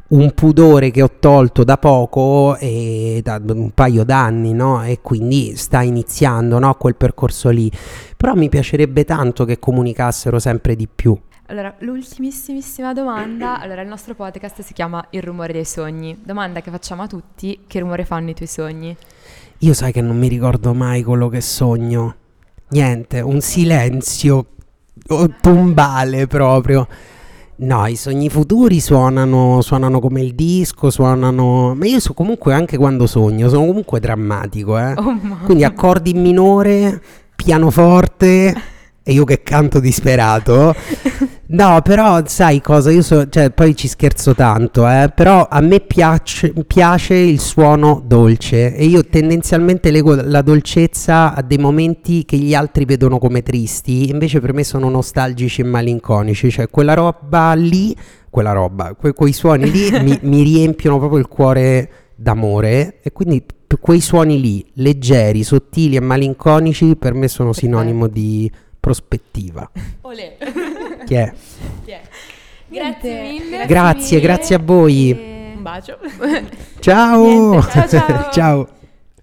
un 0.09 0.33
pudore 0.35 0.91
che 0.91 1.03
ho 1.03 1.11
tolto 1.19 1.65
da 1.65 1.79
poco 1.79 2.57
e 2.59 3.21
da 3.25 3.41
un 3.45 3.71
paio 3.73 4.05
d'anni, 4.05 4.53
no? 4.53 4.85
E 4.85 5.01
quindi 5.03 5.57
sta 5.57 5.83
iniziando, 5.83 6.59
no? 6.59 6.75
Quel 6.75 6.95
percorso 6.95 7.49
lì. 7.49 7.71
Però 8.17 8.35
mi 8.35 8.49
piacerebbe 8.49 9.05
tanto 9.05 9.45
che 9.45 9.59
comunicassero 9.59 10.39
sempre 10.39 10.77
di 10.77 10.87
più. 10.93 11.19
Allora, 11.49 11.73
l'ultimissimissima 11.79 12.93
domanda. 12.93 13.61
Allora, 13.61 13.81
il 13.81 13.87
nostro 13.87 14.17
podcast 14.17 14.63
si 14.63 14.73
chiama 14.73 15.07
Il 15.11 15.23
rumore 15.23 15.53
dei 15.53 15.65
sogni. 15.65 16.19
Domanda 16.25 16.61
che 16.61 16.73
facciamo 16.73 17.03
a 17.03 17.07
tutti: 17.07 17.61
che 17.69 17.79
rumore 17.79 18.05
fanno 18.05 18.31
i 18.31 18.35
tuoi 18.35 18.49
sogni? 18.49 18.97
Io 19.59 19.73
sai 19.73 19.93
che 19.93 20.01
non 20.01 20.19
mi 20.19 20.27
ricordo 20.27 20.75
mai 20.75 21.05
quello 21.05 21.29
che 21.29 21.41
sogno. 21.41 22.15
Niente, 22.71 23.21
un 23.21 23.41
silenzio 23.41 24.47
tombale 25.41 26.27
proprio. 26.27 26.89
No, 27.59 27.87
i 27.87 27.95
sogni 27.95 28.29
futuri 28.29 28.81
suonano, 28.81 29.61
suonano 29.63 30.01
come 30.01 30.21
il 30.21 30.35
disco, 30.35 30.91
suonano... 30.91 31.75
Ma 31.75 31.87
io 31.87 32.01
so 32.01 32.13
comunque 32.13 32.53
anche 32.53 32.77
quando 32.77 33.07
sogno, 33.07 33.49
sono 33.49 33.65
comunque 33.65 33.99
drammatico, 33.99 34.77
eh? 34.77 34.93
Oh, 34.95 35.19
Quindi 35.45 35.65
accordi 35.65 36.11
in 36.11 36.21
minore, 36.21 37.01
pianoforte 37.35 38.75
e 39.09 39.13
io 39.13 39.23
che 39.23 39.43
canto 39.45 39.79
disperato. 39.79 40.75
No, 41.49 41.81
però 41.81 42.23
sai 42.27 42.61
cosa? 42.61 42.91
Io 42.91 43.03
so, 43.03 43.29
cioè, 43.29 43.51
poi 43.51 43.77
ci 43.77 43.87
scherzo 43.87 44.35
tanto, 44.35 44.85
eh, 44.89 45.13
però 45.15 45.47
a 45.49 45.61
me 45.61 45.79
piace, 45.79 46.53
piace, 46.67 47.15
il 47.15 47.39
suono 47.39 48.03
dolce 48.05 48.75
e 48.75 48.85
io 48.85 49.05
tendenzialmente 49.07 49.93
lego 49.93 50.17
la 50.17 50.43
dolcezza 50.43 51.35
a 51.37 51.43
dei 51.43 51.59
momenti 51.59 52.25
che 52.25 52.37
gli 52.37 52.53
altri 52.53 52.85
vedono 52.85 53.19
come 53.19 53.43
tristi, 53.43 54.11
invece 54.11 54.41
per 54.41 54.55
me 54.55 54.65
sono 54.65 54.89
nostalgici 54.89 55.61
e 55.61 55.65
malinconici, 55.65 56.51
cioè 56.51 56.69
quella 56.69 56.95
roba 56.95 57.53
lì, 57.53 57.95
quella 58.29 58.51
roba, 58.51 58.95
que- 58.99 59.13
quei 59.13 59.33
suoni 59.33 59.71
lì 59.71 59.89
mi, 60.03 60.19
mi 60.29 60.43
riempiono 60.43 60.99
proprio 60.99 61.21
il 61.21 61.29
cuore 61.29 61.91
d'amore 62.17 62.99
e 63.03 63.13
quindi 63.13 63.45
quei 63.81 64.01
suoni 64.01 64.41
lì, 64.41 64.65
leggeri, 64.75 65.45
sottili 65.45 65.95
e 65.95 66.01
malinconici, 66.01 66.97
per 66.97 67.15
me 67.15 67.29
sono 67.29 67.53
sinonimo 67.53 68.09
di 68.09 68.51
prospettiva. 68.87 69.69
Olè. 70.03 70.37
Chi 71.07 71.15
è? 71.15 71.33
Chi 71.85 71.91
è? 71.91 72.01
Grazie 72.69 73.21
mille. 73.23 73.67
Grazie, 73.67 73.67
grazie, 73.67 74.21
grazie 74.21 74.55
a 74.55 74.61
voi. 74.63 75.11
Un 75.57 75.63
bacio. 75.63 75.99
ciao. 76.79 77.51
Niente, 77.51 77.71
ciao. 77.71 77.89
ciao. 77.89 78.31
ciao. 78.31 78.69